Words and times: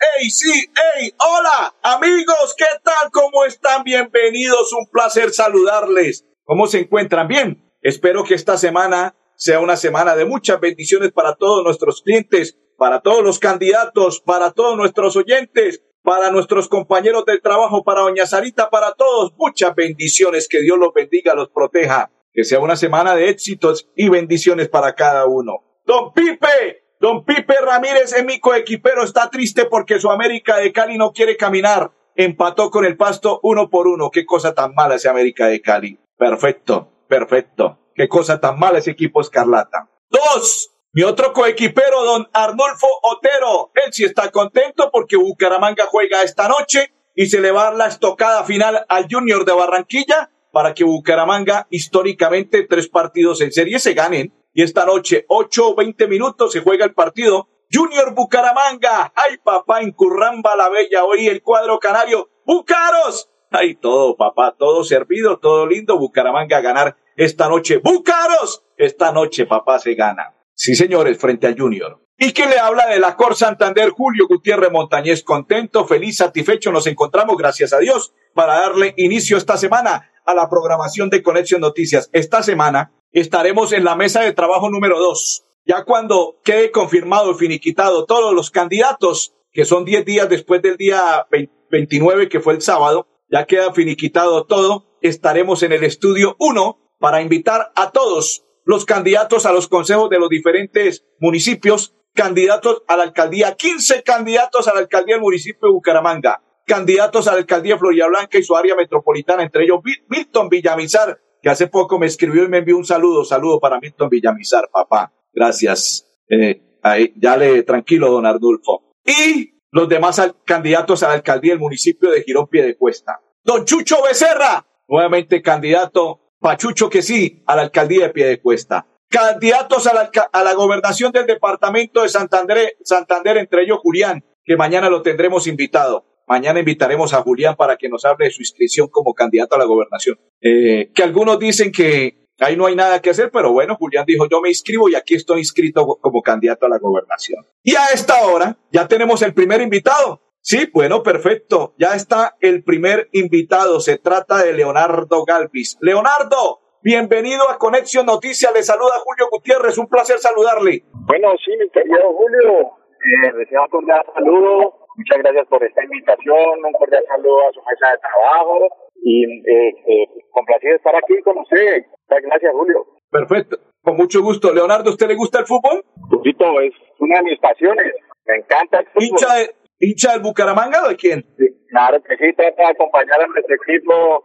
¡Hey, 0.00 0.30
sí! 0.30 0.52
¡Hey! 0.76 1.12
¡Hola! 1.18 1.74
Amigos, 1.82 2.54
¿qué 2.56 2.66
tal? 2.84 3.10
¿Cómo 3.10 3.44
están? 3.44 3.82
Bienvenidos. 3.82 4.72
Un 4.72 4.86
placer 4.90 5.32
saludarles. 5.32 6.24
¿Cómo 6.44 6.68
se 6.68 6.80
encuentran? 6.80 7.26
Bien. 7.26 7.64
Espero 7.82 8.22
que 8.22 8.34
esta 8.34 8.56
semana 8.56 9.16
sea 9.34 9.58
una 9.58 9.76
semana 9.76 10.14
de 10.14 10.24
muchas 10.24 10.60
bendiciones 10.60 11.10
para 11.10 11.34
todos 11.34 11.64
nuestros 11.64 12.02
clientes, 12.02 12.56
para 12.76 13.00
todos 13.00 13.24
los 13.24 13.40
candidatos, 13.40 14.20
para 14.20 14.52
todos 14.52 14.76
nuestros 14.76 15.16
oyentes, 15.16 15.82
para 16.04 16.30
nuestros 16.30 16.68
compañeros 16.68 17.24
del 17.24 17.42
trabajo, 17.42 17.82
para 17.82 18.02
doña 18.02 18.26
Sarita, 18.26 18.70
para 18.70 18.92
todos. 18.92 19.32
Muchas 19.36 19.74
bendiciones. 19.74 20.46
Que 20.46 20.62
Dios 20.62 20.78
los 20.78 20.92
bendiga, 20.94 21.34
los 21.34 21.48
proteja. 21.48 22.12
Que 22.32 22.44
sea 22.44 22.60
una 22.60 22.76
semana 22.76 23.16
de 23.16 23.30
éxitos 23.30 23.88
y 23.96 24.08
bendiciones 24.08 24.68
para 24.68 24.94
cada 24.94 25.26
uno. 25.26 25.64
Don 25.84 26.12
Pipe, 26.12 26.87
don 27.00 27.24
Pipe 27.24 27.54
Ramírez 27.64 28.12
en 28.14 28.26
mi 28.26 28.40
coequipero 28.40 29.04
está 29.04 29.30
triste 29.30 29.66
porque 29.66 30.00
su 30.00 30.10
América 30.10 30.56
de 30.56 30.72
Cali 30.72 30.98
no 30.98 31.12
quiere 31.12 31.36
caminar. 31.36 31.92
Empató 32.14 32.70
con 32.70 32.84
el 32.84 32.96
pasto 32.96 33.40
uno 33.42 33.70
por 33.70 33.86
uno. 33.86 34.10
Qué 34.10 34.26
cosa 34.26 34.54
tan 34.54 34.74
mala 34.74 34.96
ese 34.96 35.08
América 35.08 35.46
de 35.46 35.60
Cali. 35.60 35.98
Perfecto, 36.16 36.90
perfecto. 37.08 37.78
Qué 37.94 38.08
cosa 38.08 38.40
tan 38.40 38.58
mala 38.58 38.78
ese 38.78 38.90
equipo 38.90 39.20
escarlata. 39.20 39.88
Dos, 40.10 40.70
mi 40.92 41.02
otro 41.02 41.32
coequipero, 41.32 42.04
don 42.04 42.28
Arnulfo 42.32 42.88
Otero. 43.02 43.70
Él 43.74 43.92
sí 43.92 44.04
está 44.04 44.30
contento 44.30 44.90
porque 44.92 45.16
Bucaramanga 45.16 45.86
juega 45.86 46.22
esta 46.22 46.48
noche 46.48 46.92
y 47.14 47.26
se 47.26 47.40
le 47.40 47.50
va 47.50 47.68
a 47.68 47.74
la 47.74 47.86
estocada 47.86 48.44
final 48.44 48.84
al 48.88 49.06
Junior 49.10 49.44
de 49.44 49.52
Barranquilla 49.52 50.30
para 50.52 50.74
que 50.74 50.84
Bucaramanga 50.84 51.66
históricamente 51.70 52.64
tres 52.64 52.88
partidos 52.88 53.40
en 53.40 53.52
serie 53.52 53.78
se 53.78 53.94
ganen. 53.94 54.32
Y 54.58 54.62
esta 54.62 54.84
noche, 54.84 55.24
ocho 55.28 55.68
o 55.68 55.76
veinte 55.76 56.08
minutos, 56.08 56.50
se 56.50 56.62
juega 56.62 56.84
el 56.84 56.92
partido. 56.92 57.46
Junior 57.72 58.12
Bucaramanga. 58.12 59.12
Ay, 59.14 59.36
papá, 59.36 59.82
en 59.82 59.92
Curramba 59.92 60.56
la 60.56 60.68
Bella. 60.68 61.04
Hoy 61.04 61.28
el 61.28 61.42
cuadro 61.42 61.78
canario. 61.78 62.28
Bucaros. 62.44 63.30
Ay, 63.52 63.76
todo, 63.76 64.16
papá, 64.16 64.56
todo 64.58 64.82
servido, 64.82 65.38
todo 65.38 65.64
lindo. 65.64 65.96
Bucaramanga 65.96 66.56
a 66.56 66.60
ganar 66.60 66.96
esta 67.14 67.48
noche. 67.48 67.76
Bucaros. 67.76 68.64
Esta 68.76 69.12
noche, 69.12 69.46
papá, 69.46 69.78
se 69.78 69.94
gana. 69.94 70.34
Sí, 70.54 70.74
señores, 70.74 71.18
frente 71.18 71.46
al 71.46 71.56
Junior. 71.56 72.04
¿Y 72.18 72.32
quién 72.32 72.50
le 72.50 72.58
habla 72.58 72.88
de 72.88 72.98
la 72.98 73.14
Cor 73.14 73.36
Santander? 73.36 73.90
Julio 73.90 74.26
Gutiérrez 74.26 74.72
Montañez, 74.72 75.22
contento, 75.22 75.84
feliz, 75.84 76.16
satisfecho. 76.16 76.72
Nos 76.72 76.88
encontramos, 76.88 77.36
gracias 77.36 77.72
a 77.72 77.78
Dios, 77.78 78.12
para 78.34 78.54
darle 78.54 78.92
inicio 78.96 79.36
esta 79.36 79.56
semana 79.56 80.10
a 80.26 80.34
la 80.34 80.50
programación 80.50 81.10
de 81.10 81.22
Conexión 81.22 81.60
Noticias. 81.60 82.10
Esta 82.12 82.42
semana 82.42 82.90
estaremos 83.12 83.72
en 83.72 83.84
la 83.84 83.96
mesa 83.96 84.20
de 84.22 84.32
trabajo 84.32 84.70
número 84.70 84.98
dos. 84.98 85.44
Ya 85.64 85.84
cuando 85.84 86.40
quede 86.44 86.70
confirmado 86.70 87.34
finiquitado 87.34 88.06
todos 88.06 88.34
los 88.34 88.50
candidatos, 88.50 89.34
que 89.52 89.64
son 89.64 89.84
10 89.84 90.04
días 90.04 90.28
después 90.28 90.62
del 90.62 90.76
día 90.76 91.26
29, 91.70 92.28
que 92.28 92.40
fue 92.40 92.54
el 92.54 92.62
sábado, 92.62 93.06
ya 93.30 93.46
queda 93.46 93.72
finiquitado 93.72 94.46
todo, 94.46 94.86
estaremos 95.02 95.62
en 95.62 95.72
el 95.72 95.84
estudio 95.84 96.36
1 96.38 96.78
para 96.98 97.20
invitar 97.20 97.72
a 97.74 97.90
todos 97.90 98.44
los 98.64 98.84
candidatos 98.84 99.46
a 99.46 99.52
los 99.52 99.68
consejos 99.68 100.10
de 100.10 100.18
los 100.18 100.28
diferentes 100.28 101.04
municipios, 101.20 101.94
candidatos 102.14 102.82
a 102.88 102.96
la 102.96 103.04
alcaldía, 103.04 103.54
15 103.54 104.02
candidatos 104.02 104.68
a 104.68 104.74
la 104.74 104.80
alcaldía 104.80 105.14
del 105.14 105.22
municipio 105.22 105.68
de 105.68 105.72
Bucaramanga, 105.72 106.42
candidatos 106.66 107.28
a 107.28 107.32
la 107.32 107.38
alcaldía 107.38 107.74
de 107.74 107.78
Florida 107.78 108.08
Blanca 108.08 108.38
y 108.38 108.42
su 108.42 108.56
área 108.56 108.74
metropolitana, 108.74 109.42
entre 109.42 109.64
ellos 109.64 109.80
Milton 110.08 110.48
Villamizar, 110.48 111.18
hace 111.50 111.66
poco 111.68 111.98
me 111.98 112.06
escribió 112.06 112.44
y 112.44 112.48
me 112.48 112.58
envió 112.58 112.76
un 112.76 112.84
saludo, 112.84 113.24
saludo 113.24 113.60
para 113.60 113.78
Milton 113.78 114.08
Villamizar, 114.08 114.68
papá. 114.72 115.12
Gracias. 115.32 116.06
Eh, 116.28 116.78
ahí, 116.82 117.12
ya 117.16 117.36
le 117.36 117.62
tranquilo, 117.62 118.10
don 118.10 118.26
Ardulfo. 118.26 118.92
Y 119.04 119.62
los 119.70 119.88
demás 119.88 120.20
candidatos 120.44 121.02
a 121.02 121.08
la 121.08 121.14
alcaldía 121.14 121.52
del 121.52 121.60
municipio 121.60 122.10
de 122.10 122.22
Girón 122.22 122.48
Piedecuesta. 122.48 123.20
Don 123.44 123.64
Chucho 123.64 124.02
Becerra, 124.02 124.66
nuevamente 124.88 125.42
candidato, 125.42 126.20
Pachucho 126.40 126.88
que 126.88 127.02
sí, 127.02 127.42
a 127.46 127.56
la 127.56 127.62
alcaldía 127.62 128.06
de 128.06 128.12
Piedecuesta. 128.12 128.86
Candidatos 129.08 129.86
a 129.86 129.94
la, 129.94 130.10
a 130.32 130.44
la 130.44 130.54
gobernación 130.54 131.12
del 131.12 131.26
departamento 131.26 132.02
de 132.02 132.08
Santander, 132.08 132.76
Santander, 132.82 133.38
entre 133.38 133.62
ellos 133.62 133.78
Julián, 133.82 134.24
que 134.44 134.56
mañana 134.56 134.88
lo 134.88 135.02
tendremos 135.02 135.46
invitado. 135.46 136.04
Mañana 136.28 136.58
invitaremos 136.58 137.14
a 137.14 137.22
Julián 137.22 137.56
para 137.56 137.76
que 137.76 137.88
nos 137.88 138.04
hable 138.04 138.26
de 138.26 138.30
su 138.30 138.42
inscripción 138.42 138.88
como 138.88 139.14
candidato 139.14 139.56
a 139.56 139.58
la 139.58 139.64
gobernación. 139.64 140.18
Eh, 140.40 140.90
que 140.94 141.02
algunos 141.02 141.38
dicen 141.38 141.72
que 141.72 142.28
ahí 142.38 142.56
no 142.56 142.66
hay 142.66 142.76
nada 142.76 143.00
que 143.00 143.10
hacer, 143.10 143.30
pero 143.32 143.52
bueno, 143.52 143.76
Julián 143.76 144.04
dijo, 144.06 144.28
yo 144.28 144.40
me 144.40 144.50
inscribo 144.50 144.88
y 144.88 144.94
aquí 144.94 145.14
estoy 145.14 145.38
inscrito 145.38 145.98
como 146.00 146.22
candidato 146.22 146.66
a 146.66 146.68
la 146.68 146.78
gobernación. 146.78 147.44
Y 147.62 147.74
a 147.76 147.86
esta 147.94 148.26
hora 148.26 148.56
ya 148.70 148.86
tenemos 148.86 149.22
el 149.22 149.32
primer 149.32 149.60
invitado. 149.62 150.20
Sí, 150.40 150.70
bueno, 150.72 151.02
perfecto. 151.02 151.74
Ya 151.78 151.94
está 151.94 152.36
el 152.40 152.62
primer 152.62 153.08
invitado. 153.12 153.80
Se 153.80 153.98
trata 153.98 154.38
de 154.38 154.52
Leonardo 154.52 155.24
Galvis. 155.24 155.78
Leonardo, 155.80 156.60
bienvenido 156.82 157.50
a 157.50 157.58
Conexión 157.58 158.06
Noticias. 158.06 158.52
Le 158.54 158.62
saluda 158.62 158.92
Julio 159.04 159.28
Gutiérrez. 159.30 159.76
Un 159.78 159.88
placer 159.88 160.18
saludarle. 160.18 160.84
Bueno, 160.92 161.28
sí, 161.44 161.50
mi 161.58 161.68
querido 161.70 162.12
Julio. 162.14 162.78
Eh, 162.98 163.68
cordial 163.70 164.02
saludo. 164.14 164.77
Muchas 164.98 165.18
gracias 165.18 165.46
por 165.46 165.62
esta 165.62 165.84
invitación. 165.84 166.64
Un 166.64 166.72
cordial 166.72 167.04
saludo 167.06 167.48
a 167.48 167.52
su 167.52 167.60
mesa 167.62 167.92
de 167.92 167.98
trabajo. 167.98 168.58
Y 169.00 169.22
eh, 169.24 169.68
eh, 169.86 170.06
complacido 170.30 170.74
estar 170.74 170.96
aquí 170.96 171.22
con 171.22 171.38
usted. 171.38 171.84
Gracias, 172.08 172.52
Julio. 172.52 172.84
Perfecto. 173.08 173.58
Con 173.80 173.96
mucho 173.96 174.20
gusto. 174.22 174.52
Leonardo, 174.52 174.90
¿usted 174.90 175.06
le 175.06 175.14
gusta 175.14 175.38
el 175.38 175.46
fútbol? 175.46 175.84
Poquito, 176.10 176.60
es 176.60 176.74
una 176.98 177.18
de 177.18 177.22
mis 177.30 177.38
pasiones. 177.38 177.94
Me 178.26 178.38
encanta 178.38 178.80
el 178.80 178.86
fútbol. 178.86 179.04
¿Hincha, 179.04 179.34
de, 179.36 179.54
hincha 179.78 180.12
del 180.12 180.22
Bucaramanga 180.22 180.84
o 180.84 180.88
de 180.88 180.96
quién? 180.96 181.24
Sí, 181.38 181.46
claro 181.70 182.02
que 182.02 182.16
sí, 182.16 182.32
trato 182.34 182.56
de 182.60 182.66
acompañar 182.66 183.22
a 183.22 183.26
nuestro 183.28 183.54
equipo 183.54 184.24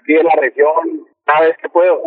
aquí 0.00 0.14
de 0.14 0.24
la 0.24 0.36
región 0.36 1.06
cada 1.24 1.48
vez 1.48 1.56
que 1.60 1.68
puedo. 1.68 2.00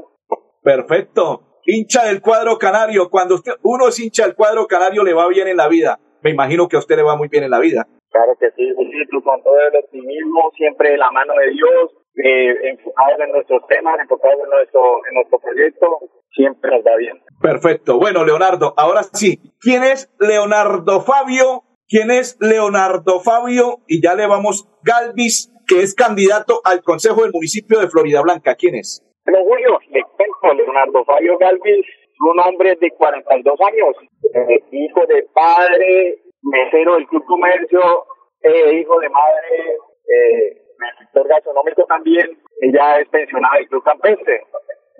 Perfecto. 0.63 1.61
Hincha 1.65 2.05
del 2.05 2.19
cuadro 2.19 2.57
canario. 2.57 3.11
Cuando 3.11 3.35
usted, 3.35 3.53
uno 3.61 3.89
es 3.89 3.99
hincha 3.99 4.23
del 4.23 4.35
cuadro 4.35 4.65
canario, 4.65 5.03
le 5.03 5.13
va 5.13 5.27
bien 5.27 5.47
en 5.47 5.57
la 5.57 5.67
vida. 5.67 5.99
Me 6.23 6.31
imagino 6.31 6.67
que 6.67 6.77
a 6.77 6.79
usted 6.79 6.95
le 6.95 7.03
va 7.03 7.15
muy 7.15 7.27
bien 7.27 7.43
en 7.43 7.51
la 7.51 7.59
vida. 7.59 7.87
Claro 8.11 8.33
que 8.39 8.51
sí, 8.51 8.71
Julito, 8.75 9.21
con 9.21 9.43
todo 9.43 9.59
el 9.59 9.75
optimismo, 9.83 10.51
siempre 10.55 10.91
de 10.91 10.97
la 10.97 11.11
mano 11.11 11.33
de 11.35 11.51
Dios, 11.51 11.91
eh, 12.15 12.69
enfocados 12.69 13.19
en 13.19 13.31
nuestros 13.31 13.67
temas, 13.67 13.99
enfocados 13.99 14.39
en 14.43 14.49
nuestro, 14.49 14.81
en 15.07 15.13
nuestro 15.15 15.39
proyecto, 15.39 15.99
siempre 16.31 16.71
nos 16.71 16.85
va 16.85 16.95
bien. 16.97 17.21
Perfecto. 17.41 17.99
Bueno, 17.99 18.23
Leonardo, 18.23 18.73
ahora 18.77 19.03
sí, 19.03 19.39
¿quién 19.59 19.83
es 19.83 20.09
Leonardo 20.19 21.01
Fabio? 21.01 21.63
¿Quién 21.87 22.11
es 22.11 22.37
Leonardo 22.39 23.19
Fabio? 23.19 23.79
Y 23.87 24.01
ya 24.01 24.15
le 24.15 24.27
vamos, 24.27 24.67
Galvis, 24.83 25.53
que 25.67 25.81
es 25.81 25.93
candidato 25.93 26.61
al 26.63 26.81
Consejo 26.81 27.23
del 27.23 27.31
Municipio 27.33 27.79
de 27.79 27.89
Florida 27.89 28.21
Blanca. 28.21 28.55
¿Quién 28.55 28.75
es? 28.75 29.03
Bueno, 29.25 29.43
Julio, 29.43 29.79
le 29.91 30.01
cuento, 30.03 30.63
Leonardo 30.63 31.03
Fabio 31.05 31.37
Galvis, 31.37 31.85
un 32.19 32.39
hombre 32.39 32.75
de 32.79 32.89
42 32.91 33.59
años, 33.61 33.95
eh, 34.33 34.63
hijo 34.71 35.05
de 35.05 35.27
padre, 35.33 36.17
mesero 36.51 36.95
del 36.95 37.07
Club 37.07 37.25
Comercio, 37.25 38.05
eh, 38.41 38.79
hijo 38.79 38.99
de 38.99 39.09
madre, 39.09 39.77
eh, 40.07 40.61
sector 40.99 41.27
gastronómico 41.27 41.83
también, 41.85 42.37
ella 42.61 42.99
es 42.99 43.07
pensionada 43.09 43.57
del 43.57 43.67
Club 43.67 43.83
Campestre. 43.83 44.43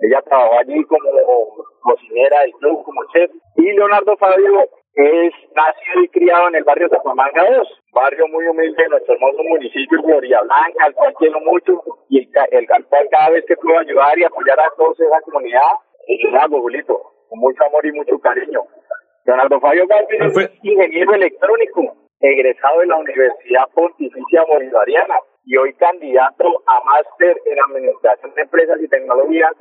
Ella 0.00 0.22
trabajó 0.22 0.58
allí 0.58 0.84
como 0.84 1.10
cocinera 1.80 2.40
del 2.42 2.52
club, 2.52 2.84
como 2.84 3.00
chef. 3.12 3.30
Y 3.56 3.72
Leonardo 3.72 4.16
Fabio 4.16 4.68
es 4.94 5.32
nacido 5.54 6.02
y 6.04 6.08
criado 6.08 6.48
en 6.48 6.56
el 6.56 6.64
barrio 6.64 6.88
Zapamanga 6.88 7.50
2, 7.50 7.68
barrio 7.92 8.28
muy 8.28 8.46
humilde 8.46 8.80
de 8.80 8.88
nuestro 8.90 9.14
hermoso 9.14 9.42
municipio 9.42 9.98
de 9.98 10.04
Florida 10.04 10.40
Blanca, 10.42 10.84
al 10.84 10.94
cual 10.94 11.14
quiero 11.14 11.40
mucho 11.40 11.82
y 12.08 12.18
el, 12.18 12.28
el, 12.50 12.66
cada 12.66 13.30
vez 13.30 13.44
que 13.46 13.56
puedo 13.56 13.78
ayudar 13.78 14.18
y 14.18 14.24
apoyar 14.24 14.60
a 14.60 14.70
toda 14.76 14.92
esa 14.92 15.20
comunidad, 15.22 15.62
lo 16.30 16.40
hago, 16.40 16.60
Julito, 16.60 17.00
con 17.28 17.38
mucho 17.40 17.64
amor 17.64 17.84
y 17.86 17.92
mucho 17.92 18.18
cariño. 18.20 18.62
Leonardo 19.28 19.60
Fabio 19.60 19.86
Galvez 19.86 20.36
es 20.38 20.50
ingeniero 20.62 21.12
electrónico, 21.12 21.94
egresado 22.18 22.80
de 22.80 22.86
la 22.86 22.96
Universidad 22.96 23.68
Pontificia 23.74 24.42
Bolivariana 24.44 25.16
y 25.44 25.54
hoy 25.58 25.74
candidato 25.74 26.62
a 26.66 26.82
máster 26.82 27.36
en 27.44 27.58
Administración 27.60 28.32
de 28.34 28.40
Empresas 28.40 28.78
y 28.80 28.88
Tecnologías 28.88 29.52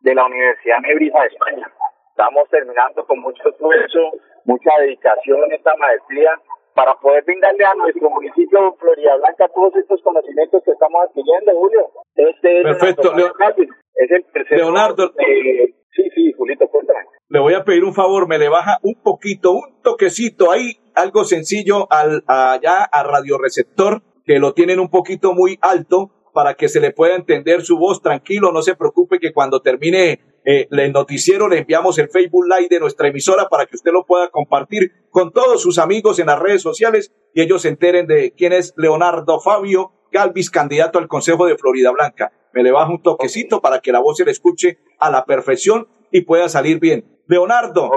de 0.00 0.14
la 0.14 0.24
Universidad 0.24 0.78
Nebrija 0.80 1.20
de 1.20 1.26
España. 1.26 1.70
Estamos 2.08 2.48
terminando 2.48 3.04
con 3.04 3.20
mucho 3.20 3.46
esfuerzo, 3.46 4.10
mucha 4.46 4.70
dedicación 4.80 5.44
en 5.44 5.52
esta 5.52 5.76
maestría 5.76 6.40
para 6.74 6.94
poder 6.94 7.24
brindarle 7.24 7.64
a 7.64 7.74
nuestro 7.74 8.10
municipio 8.10 8.74
Florida 8.78 9.16
Blanca 9.16 9.48
todos 9.54 9.74
estos 9.76 10.00
conocimientos 10.02 10.62
que 10.64 10.70
estamos 10.72 11.00
adquiriendo, 11.08 11.52
Julio. 11.54 11.90
Este 12.14 12.62
Perfecto, 12.62 13.12
es 13.94 14.10
el 14.10 14.58
Leonardo. 14.58 15.12
sí, 15.16 16.02
sí, 16.14 16.32
Julito, 16.36 16.68
cuéntame. 16.68 17.00
Le 17.28 17.40
voy 17.40 17.54
a 17.54 17.64
pedir 17.64 17.84
un 17.84 17.94
favor, 17.94 18.26
me 18.28 18.38
le 18.38 18.48
baja 18.48 18.78
un 18.82 19.00
poquito, 19.02 19.52
un 19.52 19.82
toquecito 19.82 20.50
ahí, 20.50 20.78
algo 20.94 21.24
sencillo 21.24 21.86
al, 21.90 22.24
allá 22.26 22.84
a 22.84 23.02
radioreceptor, 23.02 24.02
que 24.24 24.38
lo 24.38 24.52
tienen 24.52 24.80
un 24.80 24.90
poquito 24.90 25.32
muy 25.32 25.58
alto 25.62 26.10
para 26.32 26.54
que 26.54 26.68
se 26.68 26.80
le 26.80 26.92
pueda 26.92 27.14
entender 27.14 27.62
su 27.62 27.78
voz. 27.78 28.02
Tranquilo, 28.02 28.52
no 28.52 28.62
se 28.62 28.76
preocupe 28.76 29.18
que 29.18 29.32
cuando 29.32 29.60
termine 29.60 30.20
eh, 30.44 30.68
el 30.70 30.92
noticiero 30.92 31.48
le 31.48 31.58
enviamos 31.58 31.98
el 31.98 32.08
Facebook 32.08 32.46
Live 32.46 32.68
de 32.70 32.80
nuestra 32.80 33.08
emisora 33.08 33.48
para 33.48 33.66
que 33.66 33.76
usted 33.76 33.92
lo 33.92 34.04
pueda 34.04 34.28
compartir 34.28 34.92
con 35.10 35.32
todos 35.32 35.62
sus 35.62 35.78
amigos 35.78 36.18
en 36.18 36.26
las 36.26 36.38
redes 36.38 36.62
sociales 36.62 37.12
y 37.34 37.42
ellos 37.42 37.62
se 37.62 37.68
enteren 37.68 38.06
de 38.06 38.32
quién 38.32 38.52
es 38.52 38.72
Leonardo 38.76 39.40
Fabio 39.40 39.92
Galvis, 40.12 40.50
candidato 40.50 40.98
al 40.98 41.08
Consejo 41.08 41.46
de 41.46 41.56
Florida 41.56 41.90
Blanca. 41.90 42.32
Me 42.52 42.62
le 42.62 42.72
bajo 42.72 42.92
un 42.92 43.02
toquecito 43.02 43.60
para 43.60 43.80
que 43.80 43.92
la 43.92 44.00
voz 44.00 44.16
se 44.16 44.24
le 44.24 44.32
escuche 44.32 44.78
a 44.98 45.10
la 45.10 45.24
perfección 45.24 45.88
y 46.10 46.22
pueda 46.22 46.48
salir 46.48 46.80
bien. 46.80 47.04
Leonardo, 47.28 47.90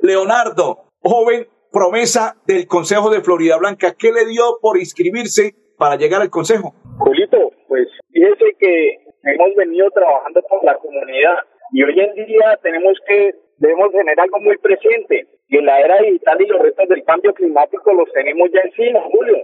Leonardo, 0.00 0.84
joven 1.00 1.46
promesa 1.70 2.36
del 2.46 2.66
Consejo 2.66 3.10
de 3.10 3.20
Florida 3.20 3.58
Blanca, 3.58 3.94
¿qué 3.98 4.12
le 4.12 4.24
dio 4.24 4.58
por 4.62 4.78
inscribirse 4.78 5.54
para 5.76 5.96
llegar 5.96 6.22
al 6.22 6.30
Consejo? 6.30 6.74
Julito, 6.98 7.50
pues 7.68 7.86
fíjese 8.10 8.56
que 8.58 8.98
hemos 9.24 9.54
venido 9.56 9.90
trabajando 9.90 10.40
con 10.48 10.64
la 10.64 10.74
comunidad 10.78 11.36
y 11.72 11.82
hoy 11.82 12.00
en 12.00 12.26
día 12.26 12.58
tenemos 12.62 12.98
que, 13.06 13.34
debemos 13.58 13.92
tener 13.92 14.18
algo 14.20 14.40
muy 14.40 14.56
presente, 14.58 15.26
que 15.48 15.62
la 15.62 15.80
era 15.80 15.98
digital 15.98 16.40
y 16.40 16.46
los 16.46 16.62
retos 16.62 16.88
del 16.88 17.04
cambio 17.04 17.34
climático 17.34 17.92
los 17.92 18.12
tenemos 18.12 18.50
ya 18.52 18.60
encima, 18.60 19.00
Julio. 19.02 19.36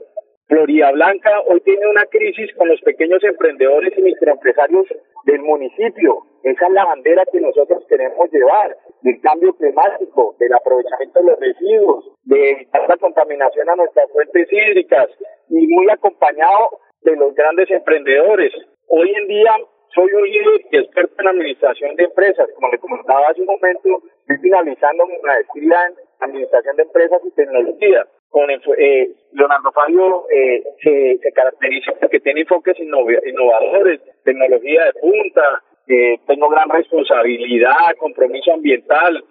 Florida 0.48 0.90
Blanca 0.92 1.40
hoy 1.46 1.60
tiene 1.60 1.86
una 1.86 2.04
crisis 2.06 2.54
con 2.56 2.68
los 2.68 2.80
pequeños 2.82 3.24
emprendedores 3.24 3.96
y 3.96 4.02
microempresarios 4.02 4.86
del 5.24 5.40
municipio. 5.40 6.18
Esa 6.42 6.66
es 6.66 6.72
la 6.72 6.84
bandera 6.84 7.24
que 7.32 7.40
nosotros 7.40 7.84
queremos 7.88 8.30
llevar, 8.30 8.76
del 9.00 9.20
cambio 9.22 9.54
climático, 9.54 10.36
del 10.38 10.52
aprovechamiento 10.52 11.20
de 11.20 11.30
los 11.30 11.40
residuos, 11.40 12.04
de 12.24 12.50
evitar 12.50 12.88
la 12.88 12.96
contaminación 12.98 13.70
a 13.70 13.76
nuestras 13.76 14.10
fuentes 14.12 14.48
hídricas 14.52 15.08
y 15.48 15.66
muy 15.68 15.88
acompañado 15.90 16.80
de 17.02 17.16
los 17.16 17.34
grandes 17.34 17.70
emprendedores. 17.70 18.52
Hoy 18.88 19.10
en 19.14 19.28
día 19.28 19.56
soy 19.94 20.12
un 20.12 20.22
líder 20.22 20.60
experto 20.72 21.14
en 21.18 21.28
administración 21.28 21.96
de 21.96 22.04
empresas. 22.04 22.48
Como 22.54 22.68
le 22.70 22.78
comentaba 22.78 23.28
hace 23.28 23.40
un 23.40 23.46
momento, 23.46 24.02
estoy 24.20 24.36
finalizando 24.38 25.06
mi 25.06 25.18
maestría 25.22 25.86
en 25.86 25.94
administración 26.20 26.76
de 26.76 26.82
empresas 26.82 27.20
y 27.24 27.30
tecnología. 27.32 28.06
Con 28.30 28.50
eh, 28.50 29.10
Leonardo 29.32 29.70
Fabio 29.72 30.26
eh, 30.30 30.62
se, 30.82 31.32
caracteriza 31.34 31.92
porque 32.00 32.20
tiene 32.20 32.40
enfoques 32.40 32.78
innovadores, 32.80 34.00
tecnología 34.24 34.84
de 34.86 34.92
punta, 35.00 35.62
eh, 35.88 36.18
tengo 36.26 36.48
gran 36.48 36.70
responsabilidad, 36.70 37.94
compromiso 37.98 38.54
ambiental 38.54 39.22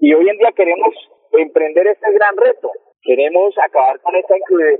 y 0.00 0.14
hoy 0.14 0.28
en 0.28 0.38
día 0.38 0.50
queremos 0.56 0.94
emprender 1.32 1.86
este 1.86 2.12
gran 2.12 2.36
reto. 2.36 2.70
Queremos 3.02 3.54
acabar 3.58 4.00
con 4.00 4.14
esta 4.16 4.34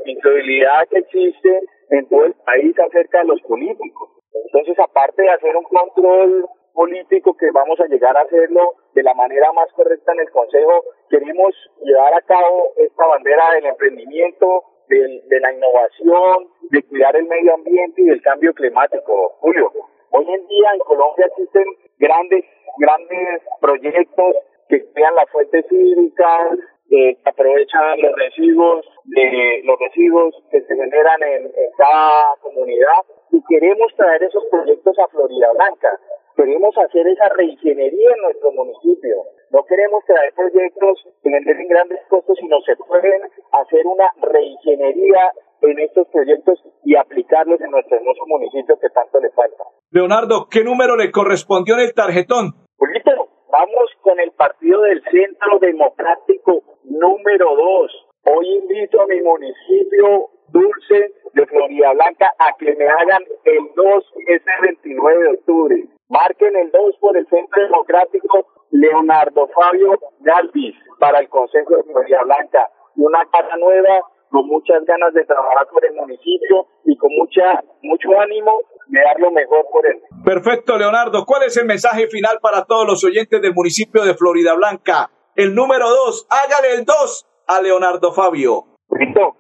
incredibilidad 0.05 0.88
que 0.88 0.99
existe 0.99 1.61
en 1.91 2.09
todo 2.09 2.26
el 2.26 2.35
país 2.44 2.76
acerca 2.79 3.21
de 3.21 3.29
los 3.29 3.41
políticos. 3.43 4.19
Entonces, 4.32 4.79
aparte 4.79 5.23
de 5.23 5.31
hacer 5.31 5.56
un 5.56 5.65
control 5.65 6.47
político 6.73 7.37
que 7.37 7.50
vamos 7.50 7.79
a 7.81 7.87
llegar 7.87 8.17
a 8.17 8.23
hacerlo 8.23 8.75
de 8.94 9.03
la 9.03 9.15
manera 9.15 9.53
más 9.53 9.73
correcta 9.73 10.12
en 10.12 10.21
el 10.21 10.31
Consejo, 10.31 10.85
queremos 11.09 11.55
llevar 11.82 12.15
a 12.15 12.23
cabo 12.23 12.73
esta 12.77 13.06
bandera 13.06 13.53
del 13.55 13.67
emprendimiento, 13.67 14.65
de 14.88 15.41
la 15.41 15.53
innovación, 15.53 16.49
de 16.71 16.82
cuidar 16.82 17.15
el 17.17 17.27
medio 17.27 17.55
ambiente 17.55 18.03
y 18.03 18.06
del 18.06 18.23
cambio 18.23 18.53
climático. 18.55 19.37
Julio, 19.41 19.73
hoy 20.11 20.27
en 20.29 20.47
día 20.49 20.71
en 20.75 20.81
Colombia 20.81 21.26
existen 21.26 21.65
grandes, 21.99 22.44
grandes 22.79 23.43
proyectos 23.61 24.35
que 24.69 24.85
crean 24.93 25.15
las 25.15 25.31
fuentes 25.31 25.65
hídricas, 25.71 26.59
que 26.90 27.16
aprovechan 27.25 28.02
los 28.02 28.12
residuos 28.16 28.84
de 29.04 29.62
los 29.62 29.78
residuos 29.78 30.34
que 30.50 30.60
se 30.60 30.75
generan 30.75 31.22
en, 31.22 31.52
cada 31.78 32.34
comunidad 32.42 33.06
y 33.31 33.40
queremos 33.48 33.94
traer 33.96 34.25
esos 34.25 34.44
proyectos 34.50 34.98
a 34.98 35.06
Florida 35.08 35.52
Blanca. 35.54 35.88
Queremos 36.34 36.76
hacer 36.76 37.06
esa 37.06 37.28
reingeniería 37.28 38.10
en 38.10 38.22
nuestro 38.22 38.50
municipio. 38.52 39.22
No 39.50 39.62
queremos 39.64 40.04
traer 40.04 40.34
proyectos 40.34 40.98
que 41.22 41.31
generen 41.31 41.69
grandes 41.69 42.00
costos, 42.08 42.37
sino 42.40 42.60
se 42.62 42.75
pueden 42.76 43.22
hacer 43.52 43.87
una 43.87 44.10
reingeniería 44.20 45.32
en 45.62 45.78
estos 45.78 46.08
proyectos 46.08 46.58
y 46.84 46.96
aplicarlos 46.96 47.60
en 47.60 47.70
nuestro 47.70 47.98
hermoso 47.98 48.22
municipio 48.26 48.76
que 48.81 48.88
tanto 48.90 49.20
le 49.20 49.31
falta. 49.31 49.62
Leonardo, 49.90 50.48
¿qué 50.50 50.64
número 50.64 50.96
le 50.96 51.10
correspondió 51.12 51.75
en 51.75 51.81
el 51.81 51.94
tarjetón? 51.94 52.66
Julito, 52.76 53.30
vamos 53.50 53.91
con 54.02 54.19
el 54.20 54.31
partido 54.32 54.82
del 54.82 55.02
Centro 55.11 55.58
Democrático 55.58 56.62
número 56.85 57.56
dos. 57.56 58.06
Hoy 58.25 58.47
invito 58.49 59.00
a 59.00 59.06
mi 59.06 59.20
municipio 59.20 60.31
Dulce 60.49 61.14
de 61.32 61.47
Florida 61.47 61.93
Blanca 61.93 62.32
a 62.38 62.56
que 62.58 62.75
me 62.75 62.87
hagan 62.87 63.23
el 63.44 63.75
2 63.75 64.05
ese 64.26 64.50
29 64.62 65.23
de 65.23 65.29
octubre. 65.31 65.85
Marquen 66.08 66.56
el 66.56 66.70
2 66.70 66.97
por 67.00 67.17
el 67.17 67.26
Centro 67.29 67.62
Democrático 67.62 68.47
Leonardo 68.70 69.49
Fabio 69.49 69.99
Galvis 70.20 70.76
para 70.99 71.20
el 71.20 71.29
Consejo 71.29 71.76
de 71.76 71.82
Florida 71.85 72.23
Blanca. 72.25 72.69
Una 72.97 73.25
casa 73.26 73.56
nueva 73.56 74.02
con 74.31 74.47
muchas 74.47 74.85
ganas 74.85 75.12
de 75.14 75.25
trabajar 75.25 75.67
por 75.73 75.85
el 75.85 75.94
municipio 75.94 76.67
y 76.85 76.97
con 76.97 77.11
mucha 77.17 77.62
mucho 77.82 78.19
ánimo 78.20 78.61
de 78.90 79.00
dar 79.00 79.19
lo 79.20 79.31
mejor 79.31 79.66
por 79.72 79.87
él. 79.87 80.00
Perfecto, 80.25 80.76
Leonardo. 80.76 81.25
¿Cuál 81.25 81.44
es 81.44 81.56
el 81.56 81.66
mensaje 81.66 82.08
final 82.08 82.38
para 82.42 82.64
todos 82.64 82.87
los 82.87 83.04
oyentes 83.04 83.40
del 83.40 83.54
municipio 83.54 84.04
de 84.04 84.14
Florida 84.14 84.54
Blanca? 84.54 85.10
El 85.37 85.54
número 85.54 85.88
dos, 85.88 86.26
hágale 86.28 86.75
el 86.75 86.84
dos 86.84 87.26
a 87.46 87.60
Leonardo 87.60 88.12
Fabio. 88.12 88.64
Listo. 88.90 89.37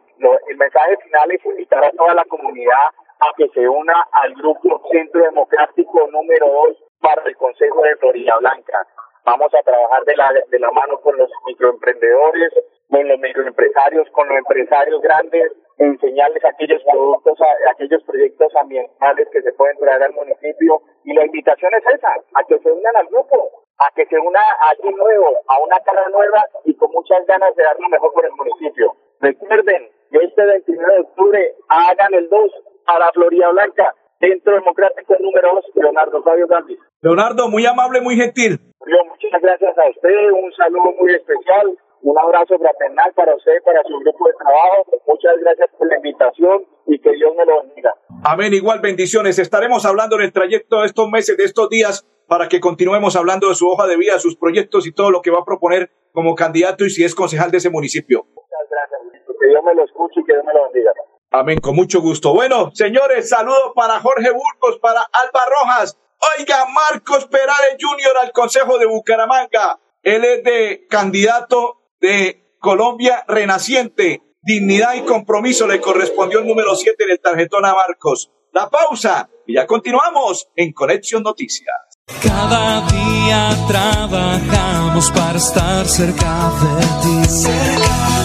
el 0.48 0.56
mensaje 0.56 0.96
final 1.04 1.30
es 1.32 1.44
invitar 1.44 1.84
a 1.84 1.90
toda 1.90 2.14
la 2.14 2.24
comunidad 2.24 2.94
a 3.20 3.32
que 3.36 3.48
se 3.50 3.68
una 3.68 3.94
al 4.12 4.32
grupo 4.34 4.80
Centro 4.90 5.22
Democrático 5.22 6.08
número 6.10 6.46
dos 6.46 6.76
para 7.00 7.22
el 7.24 7.36
Consejo 7.36 7.82
de 7.82 7.96
Florida 7.96 8.38
Blanca. 8.38 8.86
Vamos 9.24 9.52
a 9.54 9.62
trabajar 9.62 10.04
de 10.04 10.16
la, 10.16 10.32
de 10.48 10.58
la 10.58 10.70
mano 10.70 10.98
con 11.00 11.16
los 11.18 11.30
microemprendedores, 11.46 12.52
con 12.88 13.06
los 13.06 13.18
microempresarios, 13.18 14.08
con 14.12 14.28
los 14.28 14.38
empresarios 14.38 15.02
grandes, 15.02 15.52
enseñarles 15.80 16.44
aquellos 16.44 16.82
productos, 16.84 17.38
aquellos 17.72 18.02
proyectos 18.04 18.52
ambientales 18.60 19.28
que 19.32 19.40
se 19.40 19.52
pueden 19.54 19.78
traer 19.78 20.02
al 20.02 20.12
municipio. 20.12 20.82
Y 21.04 21.14
la 21.14 21.24
invitación 21.24 21.72
es 21.74 21.94
esa, 21.94 22.12
a 22.12 22.44
que 22.44 22.58
se 22.58 22.70
unan 22.70 22.96
al 22.96 23.06
grupo, 23.06 23.64
a 23.78 23.90
que 23.94 24.04
se 24.06 24.18
una 24.18 24.40
a 24.40 24.70
alguien 24.70 24.94
nuevo, 24.96 25.38
a 25.48 25.58
una 25.60 25.80
cara 25.80 26.06
nueva 26.10 26.44
y 26.64 26.74
con 26.74 26.90
muchas 26.92 27.24
ganas 27.26 27.56
de 27.56 27.64
dar 27.64 27.80
lo 27.80 27.88
mejor 27.88 28.12
por 28.12 28.26
el 28.26 28.32
municipio. 28.32 28.94
Recuerden 29.20 29.88
que 30.10 30.18
este 30.18 30.44
29 30.44 30.94
de 30.94 31.00
octubre 31.00 31.54
hagan 31.68 32.14
el 32.14 32.28
2 32.28 32.52
a 32.86 32.98
la 32.98 33.10
Florida 33.12 33.48
Blanca, 33.48 33.94
Centro 34.20 34.54
Democrático 34.54 35.16
número 35.18 35.54
2, 35.54 35.64
Leonardo 35.76 36.22
Fabio 36.22 36.46
Gandhi. 36.46 36.76
Leonardo, 37.00 37.48
muy 37.48 37.64
amable, 37.64 38.02
muy 38.02 38.16
gentil. 38.16 38.60
muchas 38.84 39.40
gracias 39.40 39.78
a 39.78 39.88
usted, 39.88 40.30
un 40.30 40.52
saludo 40.52 40.92
muy 41.00 41.14
especial 41.14 41.78
un 42.02 42.18
abrazo 42.18 42.58
fraternal 42.58 43.12
para 43.14 43.34
usted, 43.34 43.62
para 43.64 43.82
su 43.84 43.98
grupo 43.98 44.26
de 44.26 44.34
trabajo. 44.34 44.86
Muchas 45.06 45.32
gracias 45.40 45.68
por 45.76 45.88
la 45.88 45.96
invitación 45.96 46.64
y 46.86 46.98
que 46.98 47.12
Dios 47.12 47.32
me 47.36 47.44
lo 47.44 47.62
bendiga. 47.62 47.94
Amén. 48.24 48.54
Igual 48.54 48.80
bendiciones. 48.80 49.38
Estaremos 49.38 49.84
hablando 49.84 50.16
en 50.16 50.22
el 50.22 50.32
trayecto 50.32 50.80
de 50.80 50.86
estos 50.86 51.08
meses, 51.10 51.36
de 51.36 51.44
estos 51.44 51.68
días, 51.68 52.06
para 52.26 52.48
que 52.48 52.60
continuemos 52.60 53.16
hablando 53.16 53.48
de 53.48 53.54
su 53.54 53.68
hoja 53.68 53.86
de 53.86 53.96
vida, 53.96 54.18
sus 54.18 54.36
proyectos 54.36 54.86
y 54.86 54.92
todo 54.92 55.10
lo 55.10 55.20
que 55.20 55.30
va 55.30 55.40
a 55.40 55.44
proponer 55.44 55.90
como 56.12 56.34
candidato 56.34 56.84
y 56.84 56.90
si 56.90 57.04
es 57.04 57.14
concejal 57.14 57.50
de 57.50 57.58
ese 57.58 57.70
municipio. 57.70 58.24
Muchas 58.34 58.68
gracias. 58.70 59.00
Que 59.40 59.46
Dios 59.48 59.62
me 59.64 59.74
lo 59.74 59.84
escuche 59.84 60.20
y 60.20 60.24
que 60.24 60.32
Dios 60.32 60.44
me 60.44 60.54
lo 60.54 60.64
bendiga. 60.64 60.92
Amén, 61.32 61.58
con 61.60 61.76
mucho 61.76 62.00
gusto. 62.00 62.34
Bueno, 62.34 62.70
señores, 62.72 63.28
saludos 63.28 63.72
para 63.74 64.00
Jorge 64.00 64.30
Burgos, 64.30 64.78
para 64.80 65.00
Alba 65.00 65.40
Rojas. 65.60 65.98
Oiga, 66.38 66.66
Marcos 66.66 67.26
Perales 67.26 67.76
Jr. 67.78 68.12
al 68.22 68.32
Consejo 68.32 68.78
de 68.78 68.86
Bucaramanga. 68.86 69.78
Él 70.02 70.24
es 70.24 70.42
de 70.44 70.86
candidato 70.88 71.79
de 72.00 72.56
Colombia 72.58 73.24
Renaciente. 73.28 74.22
Dignidad 74.42 74.94
y 74.94 75.02
compromiso 75.02 75.66
le 75.66 75.80
correspondió 75.80 76.40
el 76.40 76.46
número 76.46 76.74
7 76.74 77.04
en 77.04 77.10
el 77.10 77.20
tarjetón 77.20 77.66
a 77.66 77.74
Marcos. 77.74 78.30
La 78.52 78.68
pausa 78.70 79.28
y 79.46 79.54
ya 79.54 79.66
continuamos 79.66 80.48
en 80.56 80.72
Conexión 80.72 81.22
Noticias. 81.22 81.76
Cada 82.22 82.80
día 82.88 83.50
trabajamos 83.68 85.10
para 85.12 85.38
estar 85.38 85.86
cerca 85.86 86.50
de 86.60 86.82
ti. 87.02 87.44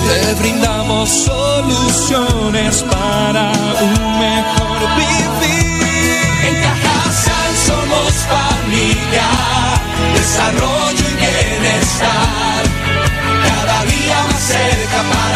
Te 0.08 0.42
brindamos 0.42 1.10
soluciones 1.10 2.84
para 2.84 3.52
un 3.82 4.20
mejor 4.20 4.80
vivir. 4.96 6.16
En 6.48 6.56
Cajasal 6.64 7.56
somos 7.56 8.14
familia, 8.24 9.28
desarrollo 10.16 11.06
y 11.10 11.16
bienestar 11.16 12.75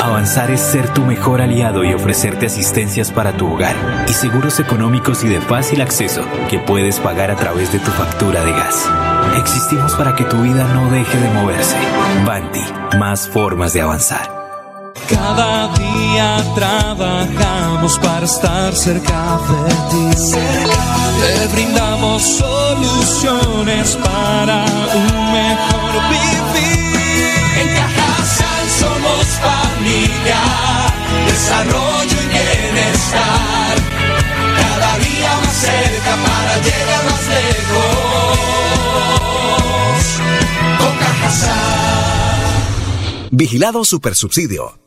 Avanzar 0.00 0.52
es 0.52 0.60
ser 0.60 0.94
tu 0.94 1.02
mejor 1.02 1.42
aliado 1.42 1.82
y 1.82 1.92
ofrecerte 1.92 2.46
asistencias 2.46 3.10
para 3.10 3.36
tu 3.36 3.52
hogar 3.52 3.74
y 4.08 4.12
seguros 4.12 4.60
económicos 4.60 5.24
y 5.24 5.28
de 5.28 5.40
fácil 5.40 5.80
acceso 5.80 6.22
que 6.48 6.60
puedes 6.60 7.00
pagar 7.00 7.32
a 7.32 7.36
través 7.36 7.72
de 7.72 7.80
tu 7.80 7.90
factura 7.90 8.44
de 8.44 8.52
gas. 8.52 8.88
Existimos 9.36 9.94
para 9.96 10.14
que 10.14 10.24
tu 10.24 10.40
vida 10.40 10.68
no 10.72 10.88
deje 10.90 11.18
de 11.18 11.28
moverse. 11.30 11.76
Banti, 12.24 12.62
más 12.96 13.28
formas 13.28 13.72
de 13.72 13.80
avanzar. 13.80 14.38
Cada 15.08 15.74
día 15.74 16.44
trabajamos 16.54 17.98
para 17.98 18.24
estar 18.24 18.72
cerca 18.74 19.40
de 19.48 19.74
ti. 19.90 20.32
Te 21.20 21.46
brindamos 21.54 22.22
soluciones 22.22 23.96
para 23.96 24.64
un 24.94 25.32
mejor 25.32 25.92
vivir. 26.08 26.78
En 27.60 27.68
Cajasal 27.74 28.68
somos 28.78 29.26
familia, 29.88 30.40
desarrollo 31.26 32.16
y 32.22 32.28
bienestar. 32.28 33.76
Cada 34.56 34.98
día 34.98 35.30
más 35.42 35.54
cerca 35.54 36.16
para 36.24 36.56
llegar 36.58 37.04
más 37.04 37.28
lejos. 37.28 38.38
Cajasal. 40.98 42.48
Vigilado 43.30 43.84
Supersubsidio. 43.84 44.78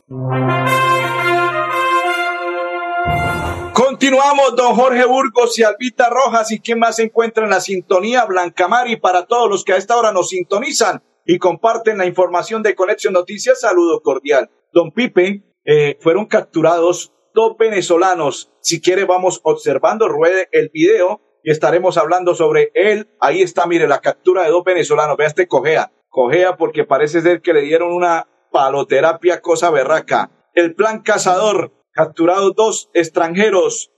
Continuamos, 3.72 4.56
don 4.56 4.74
Jorge 4.74 5.04
Burgos 5.04 5.58
y 5.58 5.62
Albita 5.62 6.10
Rojas. 6.10 6.50
¿Y 6.52 6.60
quién 6.60 6.78
más 6.78 6.96
se 6.96 7.04
encuentra 7.04 7.44
en 7.44 7.50
la 7.50 7.60
sintonía? 7.60 8.24
Blancamari 8.24 8.96
para 8.96 9.26
todos 9.26 9.48
los 9.48 9.64
que 9.64 9.72
a 9.72 9.76
esta 9.76 9.96
hora 9.96 10.12
nos 10.12 10.28
sintonizan 10.30 11.02
y 11.24 11.38
comparten 11.38 11.98
la 11.98 12.06
información 12.06 12.62
de 12.62 12.74
Conexión 12.74 13.14
Noticias. 13.14 13.60
Saludo 13.60 14.00
cordial. 14.00 14.50
Don 14.72 14.90
Pipe, 14.90 15.42
eh, 15.64 15.98
fueron 16.00 16.26
capturados 16.26 17.12
dos 17.34 17.56
venezolanos. 17.58 18.52
Si 18.60 18.80
quiere, 18.80 19.04
vamos 19.04 19.40
observando, 19.44 20.08
ruede 20.08 20.48
el 20.52 20.70
video 20.72 21.20
y 21.42 21.50
estaremos 21.50 21.96
hablando 21.98 22.34
sobre 22.34 22.70
él. 22.74 23.08
Ahí 23.20 23.42
está, 23.42 23.66
mire, 23.66 23.88
la 23.88 24.00
captura 24.00 24.44
de 24.44 24.50
dos 24.50 24.64
venezolanos. 24.64 25.16
Vea 25.16 25.28
este 25.28 25.46
cojea. 25.46 25.92
Cojea 26.08 26.56
porque 26.56 26.84
parece 26.84 27.20
ser 27.20 27.40
que 27.40 27.52
le 27.52 27.62
dieron 27.62 27.92
una 27.92 28.28
paloterapia 28.50 29.40
cosa 29.40 29.70
berraca. 29.70 30.30
El 30.54 30.74
plan 30.74 31.02
cazador, 31.02 31.72
capturados 31.92 32.54
dos 32.54 32.90
extranjeros, 32.92 33.92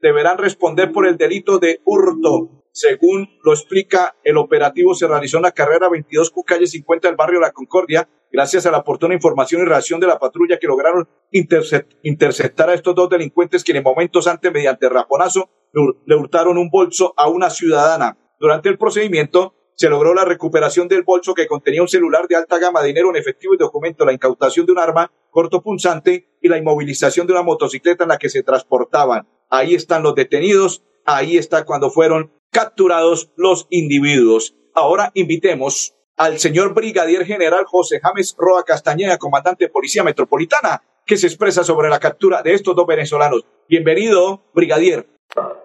deberán 0.00 0.38
responder 0.38 0.92
por 0.92 1.06
el 1.06 1.16
delito 1.16 1.58
de 1.58 1.80
hurto. 1.84 2.63
Según 2.76 3.28
lo 3.44 3.52
explica, 3.52 4.16
el 4.24 4.36
operativo 4.36 4.96
se 4.96 5.06
realizó 5.06 5.36
en 5.36 5.44
la 5.44 5.52
carrera 5.52 5.88
22 5.88 6.32
Q, 6.32 6.42
calle 6.42 6.66
50 6.66 7.06
del 7.06 7.16
barrio 7.16 7.38
La 7.38 7.52
Concordia, 7.52 8.08
gracias 8.32 8.66
a 8.66 8.72
la 8.72 8.78
oportuna 8.78 9.14
información 9.14 9.62
y 9.62 9.64
reacción 9.64 10.00
de 10.00 10.08
la 10.08 10.18
patrulla 10.18 10.58
que 10.58 10.66
lograron 10.66 11.08
intercept- 11.32 11.96
interceptar 12.02 12.70
a 12.70 12.74
estos 12.74 12.96
dos 12.96 13.08
delincuentes 13.08 13.62
que 13.62 13.70
en 13.76 13.84
momentos 13.84 14.26
antes, 14.26 14.52
mediante 14.52 14.88
raponazo, 14.88 15.48
le 16.04 16.16
hurtaron 16.16 16.58
un 16.58 16.68
bolso 16.68 17.14
a 17.16 17.28
una 17.28 17.48
ciudadana. 17.48 18.18
Durante 18.40 18.70
el 18.70 18.76
procedimiento, 18.76 19.54
se 19.76 19.88
logró 19.88 20.12
la 20.12 20.24
recuperación 20.24 20.88
del 20.88 21.04
bolso 21.04 21.32
que 21.32 21.46
contenía 21.46 21.80
un 21.80 21.86
celular 21.86 22.26
de 22.26 22.34
alta 22.34 22.58
gama, 22.58 22.82
dinero 22.82 23.08
en 23.10 23.14
efectivo 23.14 23.54
y 23.54 23.56
documento, 23.56 24.04
la 24.04 24.12
incautación 24.12 24.66
de 24.66 24.72
un 24.72 24.80
arma 24.80 25.12
cortopunzante 25.30 26.28
y 26.42 26.48
la 26.48 26.58
inmovilización 26.58 27.28
de 27.28 27.34
una 27.34 27.42
motocicleta 27.42 28.02
en 28.02 28.08
la 28.08 28.18
que 28.18 28.30
se 28.30 28.42
transportaban. 28.42 29.28
Ahí 29.48 29.76
están 29.76 30.02
los 30.02 30.16
detenidos, 30.16 30.82
ahí 31.04 31.36
está 31.36 31.64
cuando 31.64 31.90
fueron 31.90 32.32
capturados 32.54 33.32
los 33.36 33.66
individuos. 33.68 34.54
Ahora 34.74 35.10
invitemos 35.14 35.96
al 36.16 36.38
señor 36.38 36.72
Brigadier 36.72 37.26
General 37.26 37.64
José 37.66 37.98
James 38.00 38.36
Roa 38.38 38.62
Castañeda, 38.64 39.18
comandante 39.18 39.64
de 39.64 39.70
Policía 39.70 40.04
Metropolitana, 40.04 40.80
que 41.04 41.16
se 41.16 41.26
expresa 41.26 41.64
sobre 41.64 41.90
la 41.90 41.98
captura 41.98 42.42
de 42.42 42.54
estos 42.54 42.76
dos 42.76 42.86
venezolanos. 42.86 43.44
Bienvenido, 43.68 44.44
Brigadier. 44.54 45.04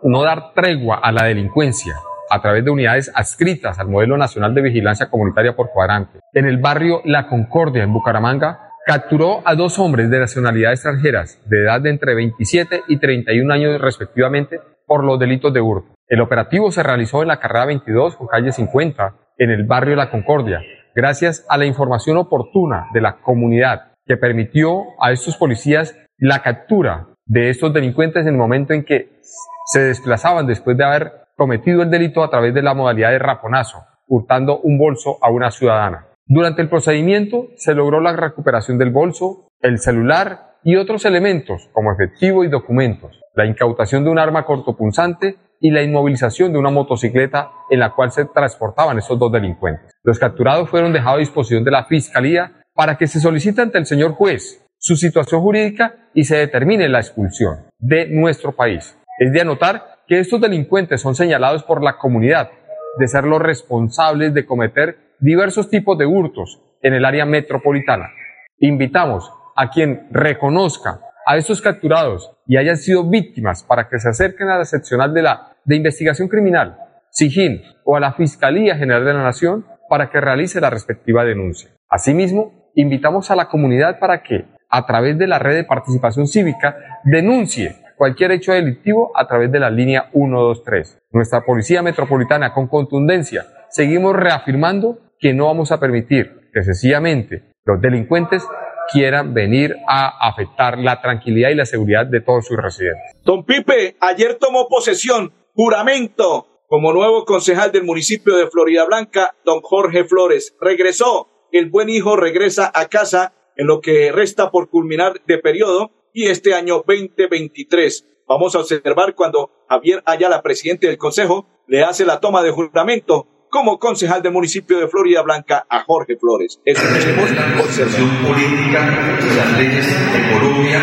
no 0.01 0.23
dar 0.23 0.51
tregua 0.55 0.95
a 0.95 1.11
la 1.11 1.25
delincuencia 1.25 1.95
a 2.31 2.41
través 2.41 2.65
de 2.65 2.71
unidades 2.71 3.11
adscritas 3.13 3.77
al 3.77 3.87
modelo 3.87 4.17
nacional 4.17 4.55
de 4.55 4.63
vigilancia 4.63 5.11
comunitaria 5.11 5.55
por 5.55 5.69
cuadrante. 5.69 6.19
En 6.33 6.47
el 6.47 6.57
barrio 6.57 7.01
La 7.05 7.27
Concordia, 7.27 7.83
en 7.83 7.93
Bucaramanga, 7.93 8.68
capturó 8.89 9.43
a 9.45 9.53
dos 9.53 9.77
hombres 9.77 10.09
de 10.09 10.17
nacionalidad 10.17 10.71
extranjeras 10.71 11.39
de 11.47 11.61
edad 11.61 11.79
de 11.79 11.91
entre 11.91 12.15
27 12.15 12.85
y 12.87 12.97
31 12.97 13.53
años 13.53 13.79
respectivamente 13.79 14.59
por 14.87 15.03
los 15.03 15.19
delitos 15.19 15.53
de 15.53 15.61
hurto. 15.61 15.93
El 16.07 16.21
operativo 16.21 16.71
se 16.71 16.81
realizó 16.81 17.21
en 17.21 17.27
la 17.27 17.39
carrera 17.39 17.67
22 17.67 18.15
con 18.15 18.25
calle 18.25 18.51
50 18.51 19.13
en 19.37 19.51
el 19.51 19.67
barrio 19.67 19.95
La 19.95 20.09
Concordia, 20.09 20.63
gracias 20.95 21.45
a 21.49 21.59
la 21.59 21.67
información 21.67 22.17
oportuna 22.17 22.87
de 22.91 23.01
la 23.01 23.17
comunidad 23.17 23.91
que 24.07 24.17
permitió 24.17 24.81
a 24.99 25.11
estos 25.11 25.37
policías 25.37 25.95
la 26.17 26.41
captura 26.41 27.09
de 27.27 27.51
estos 27.51 27.71
delincuentes 27.71 28.23
en 28.23 28.33
el 28.33 28.39
momento 28.39 28.73
en 28.73 28.85
que 28.85 29.19
se 29.65 29.81
desplazaban 29.81 30.47
después 30.47 30.75
de 30.75 30.85
haber 30.85 31.11
cometido 31.37 31.83
el 31.83 31.91
delito 31.91 32.23
a 32.23 32.31
través 32.31 32.55
de 32.55 32.63
la 32.63 32.73
modalidad 32.73 33.11
de 33.11 33.19
raponazo, 33.19 33.83
hurtando 34.07 34.59
un 34.61 34.79
bolso 34.79 35.19
a 35.21 35.29
una 35.29 35.51
ciudadana. 35.51 36.08
Durante 36.31 36.61
el 36.61 36.69
procedimiento 36.69 37.47
se 37.55 37.73
logró 37.73 37.99
la 38.01 38.15
recuperación 38.15 38.77
del 38.77 38.91
bolso, 38.91 39.47
el 39.61 39.79
celular 39.79 40.59
y 40.63 40.75
otros 40.75 41.03
elementos 41.05 41.71
como 41.73 41.91
efectivo 41.91 42.43
y 42.43 42.49
documentos, 42.49 43.19
la 43.33 43.47
incautación 43.47 44.03
de 44.03 44.11
un 44.11 44.19
arma 44.19 44.45
cortopunzante 44.45 45.37
y 45.59 45.71
la 45.71 45.81
inmovilización 45.81 46.53
de 46.53 46.59
una 46.59 46.69
motocicleta 46.69 47.49
en 47.71 47.79
la 47.79 47.95
cual 47.95 48.11
se 48.11 48.25
transportaban 48.25 48.99
estos 48.99 49.17
dos 49.17 49.31
delincuentes. 49.31 49.91
Los 50.03 50.19
capturados 50.19 50.69
fueron 50.69 50.93
dejados 50.93 51.17
a 51.17 51.21
disposición 51.21 51.63
de 51.63 51.71
la 51.71 51.85
Fiscalía 51.85 52.61
para 52.75 52.95
que 52.95 53.07
se 53.07 53.19
solicite 53.19 53.63
ante 53.63 53.79
el 53.79 53.87
señor 53.87 54.11
juez 54.11 54.63
su 54.77 54.97
situación 54.97 55.41
jurídica 55.41 56.11
y 56.13 56.25
se 56.25 56.37
determine 56.37 56.87
la 56.89 56.99
expulsión 56.99 57.65
de 57.79 58.05
nuestro 58.05 58.51
país. 58.51 58.95
Es 59.17 59.33
de 59.33 59.41
anotar 59.41 60.03
que 60.07 60.19
estos 60.19 60.39
delincuentes 60.39 61.01
son 61.01 61.15
señalados 61.15 61.63
por 61.63 61.83
la 61.83 61.97
comunidad 61.97 62.51
de 62.99 63.07
ser 63.07 63.23
los 63.23 63.41
responsables 63.41 64.31
de 64.35 64.45
cometer 64.45 65.08
diversos 65.19 65.69
tipos 65.69 65.97
de 65.97 66.05
hurtos 66.05 66.61
en 66.81 66.93
el 66.93 67.05
área 67.05 67.25
metropolitana. 67.25 68.11
Invitamos 68.59 69.31
a 69.55 69.69
quien 69.69 70.07
reconozca 70.11 71.01
a 71.25 71.37
estos 71.37 71.61
capturados 71.61 72.31
y 72.47 72.57
hayan 72.57 72.77
sido 72.77 73.09
víctimas 73.09 73.63
para 73.63 73.87
que 73.89 73.99
se 73.99 74.09
acerquen 74.09 74.49
a 74.49 74.57
la 74.57 74.65
seccional 74.65 75.13
de 75.13 75.21
la 75.21 75.53
de 75.65 75.75
investigación 75.75 76.27
criminal, 76.27 76.77
SIGIN 77.11 77.61
o 77.83 77.95
a 77.95 77.99
la 77.99 78.13
Fiscalía 78.13 78.75
General 78.75 79.05
de 79.05 79.13
la 79.13 79.23
Nación 79.23 79.65
para 79.89 80.09
que 80.09 80.21
realice 80.21 80.61
la 80.61 80.69
respectiva 80.69 81.25
denuncia. 81.25 81.69
Asimismo, 81.89 82.71
invitamos 82.75 83.29
a 83.29 83.35
la 83.35 83.49
comunidad 83.49 83.99
para 83.99 84.23
que, 84.23 84.45
a 84.69 84.85
través 84.85 85.17
de 85.17 85.27
la 85.27 85.39
red 85.39 85.55
de 85.55 85.63
participación 85.63 86.27
cívica, 86.27 86.77
denuncie 87.03 87.75
cualquier 87.97 88.31
hecho 88.31 88.53
delictivo 88.53 89.11
a 89.15 89.27
través 89.27 89.51
de 89.51 89.59
la 89.59 89.69
línea 89.69 90.09
123. 90.13 90.99
Nuestra 91.11 91.41
Policía 91.41 91.81
Metropolitana, 91.81 92.53
con 92.53 92.67
contundencia, 92.67 93.45
seguimos 93.69 94.15
reafirmando 94.15 94.99
que 95.19 95.33
no 95.33 95.45
vamos 95.45 95.71
a 95.71 95.79
permitir 95.79 96.49
que 96.53 96.63
sencillamente 96.63 97.53
los 97.65 97.81
delincuentes 97.81 98.43
quieran 98.91 99.33
venir 99.33 99.75
a 99.87 100.27
afectar 100.27 100.77
la 100.77 101.01
tranquilidad 101.01 101.49
y 101.49 101.55
la 101.55 101.65
seguridad 101.65 102.05
de 102.07 102.21
todos 102.21 102.47
sus 102.47 102.57
residentes. 102.57 103.21
Don 103.23 103.45
Pipe, 103.45 103.97
ayer 103.99 104.35
tomó 104.35 104.67
posesión, 104.67 105.31
juramento 105.53 106.47
como 106.67 106.93
nuevo 106.93 107.25
concejal 107.25 107.71
del 107.71 107.83
municipio 107.83 108.35
de 108.35 108.47
Florida 108.47 108.85
Blanca, 108.85 109.35
don 109.43 109.61
Jorge 109.61 110.05
Flores. 110.05 110.55
Regresó, 110.61 111.27
el 111.51 111.69
buen 111.69 111.89
hijo 111.89 112.15
regresa 112.15 112.71
a 112.73 112.85
casa 112.85 113.33
en 113.57 113.67
lo 113.67 113.81
que 113.81 114.11
resta 114.11 114.51
por 114.51 114.69
culminar 114.69 115.21
de 115.25 115.37
periodo 115.39 115.91
y 116.13 116.27
este 116.27 116.53
año 116.53 116.83
2023. 116.85 118.05
Vamos 118.27 118.55
a 118.55 118.59
observar 118.59 119.15
cuando 119.15 119.49
Javier 119.67 120.03
Ayala, 120.05 120.43
presidente 120.43 120.87
del 120.87 120.97
Consejo, 120.97 121.47
le 121.67 121.83
hace 121.83 122.05
la 122.05 122.19
toma 122.19 122.43
de 122.43 122.51
juramento 122.51 123.27
como 123.49 123.79
concejal 123.79 124.21
del 124.21 124.31
municipio 124.31 124.79
de 124.79 124.87
Florida 124.87 125.21
Blanca 125.21 125.65
a 125.69 125.83
Jorge 125.83 126.15
Flores. 126.17 126.59
Escuchemos 126.63 127.31
la 127.31 127.55
concepción 127.57 128.09
política 128.17 129.17
de 129.19 129.35
las 129.35 129.57
leyes 129.57 129.87
de 129.87 130.33
Colombia 130.33 130.79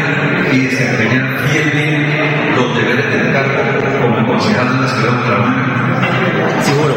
y 0.53 0.59
desempeñar 0.59 1.49
fielmente 1.49 2.57
los 2.57 2.77
deberes 2.77 3.13
del 3.13 3.33
cargo 3.33 4.03
como 4.03 4.27
concejal 4.27 4.69
de 4.69 4.83
la 4.83 4.89
ciudad 4.89 5.13
de 5.13 5.17
Bucaramanga. 5.17 6.63
Seguro. 6.63 6.95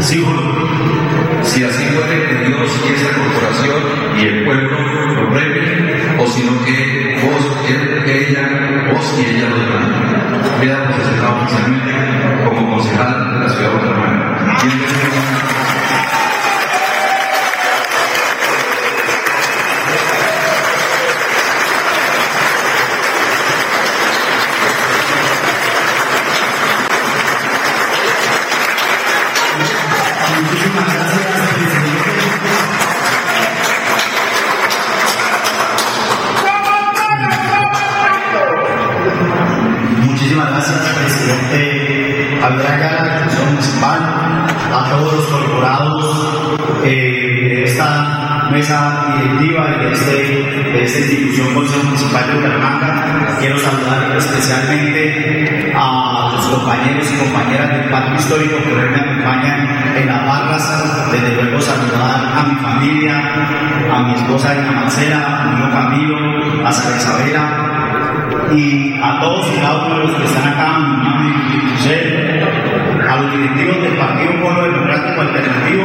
Seguro. 0.00 0.56
Si 1.42 1.62
así 1.62 1.84
fuere 1.84 2.28
que 2.28 2.34
Dios 2.48 2.70
y 2.84 2.92
esta 2.92 3.14
corporación 3.14 4.18
y 4.18 4.20
el 4.20 4.44
pueblo 4.44 4.78
lo 5.14 5.30
premien, 5.30 6.18
o 6.18 6.26
sino 6.26 6.64
que 6.64 7.18
vos, 7.22 7.68
él, 7.68 8.02
ella, 8.04 8.92
vos 8.92 9.14
y 9.18 9.30
ella 9.30 9.48
lo 9.48 9.56
demanden. 9.56 10.16
Veamos 10.60 10.96
oficialmente 10.96 12.44
como 12.44 12.70
concejal 12.76 13.34
de 13.34 13.40
la 13.40 13.48
ciudad 13.48 13.70
de 13.70 13.76
Bucaramanga. 13.76 14.35
Thank 14.58 15.70
you. 15.70 15.75
A 64.26 64.28
mi 64.28 64.34
esposa 64.34 64.52
Ana 64.52 64.72
Marcela, 64.72 65.18
a 65.24 65.44
mi 65.44 65.60
hijo 65.60 65.70
Camilo, 65.70 66.66
a 66.66 66.72
Sara 66.72 66.96
Isabela, 66.96 67.44
y 68.52 68.94
a 69.00 69.20
todos 69.20 69.46
y 69.46 69.60
cada 69.60 69.86
uno 69.86 69.98
de 69.98 70.04
los 70.06 70.16
que 70.16 70.24
están 70.24 70.48
acá, 70.52 70.78
mi 70.78 71.28
a 73.06 73.22
los 73.22 73.32
directivos 73.32 73.82
del 73.82 73.96
Partido 73.96 74.32
Pueblo 74.42 74.62
Democrático 74.64 75.20
Alternativo, 75.20 75.84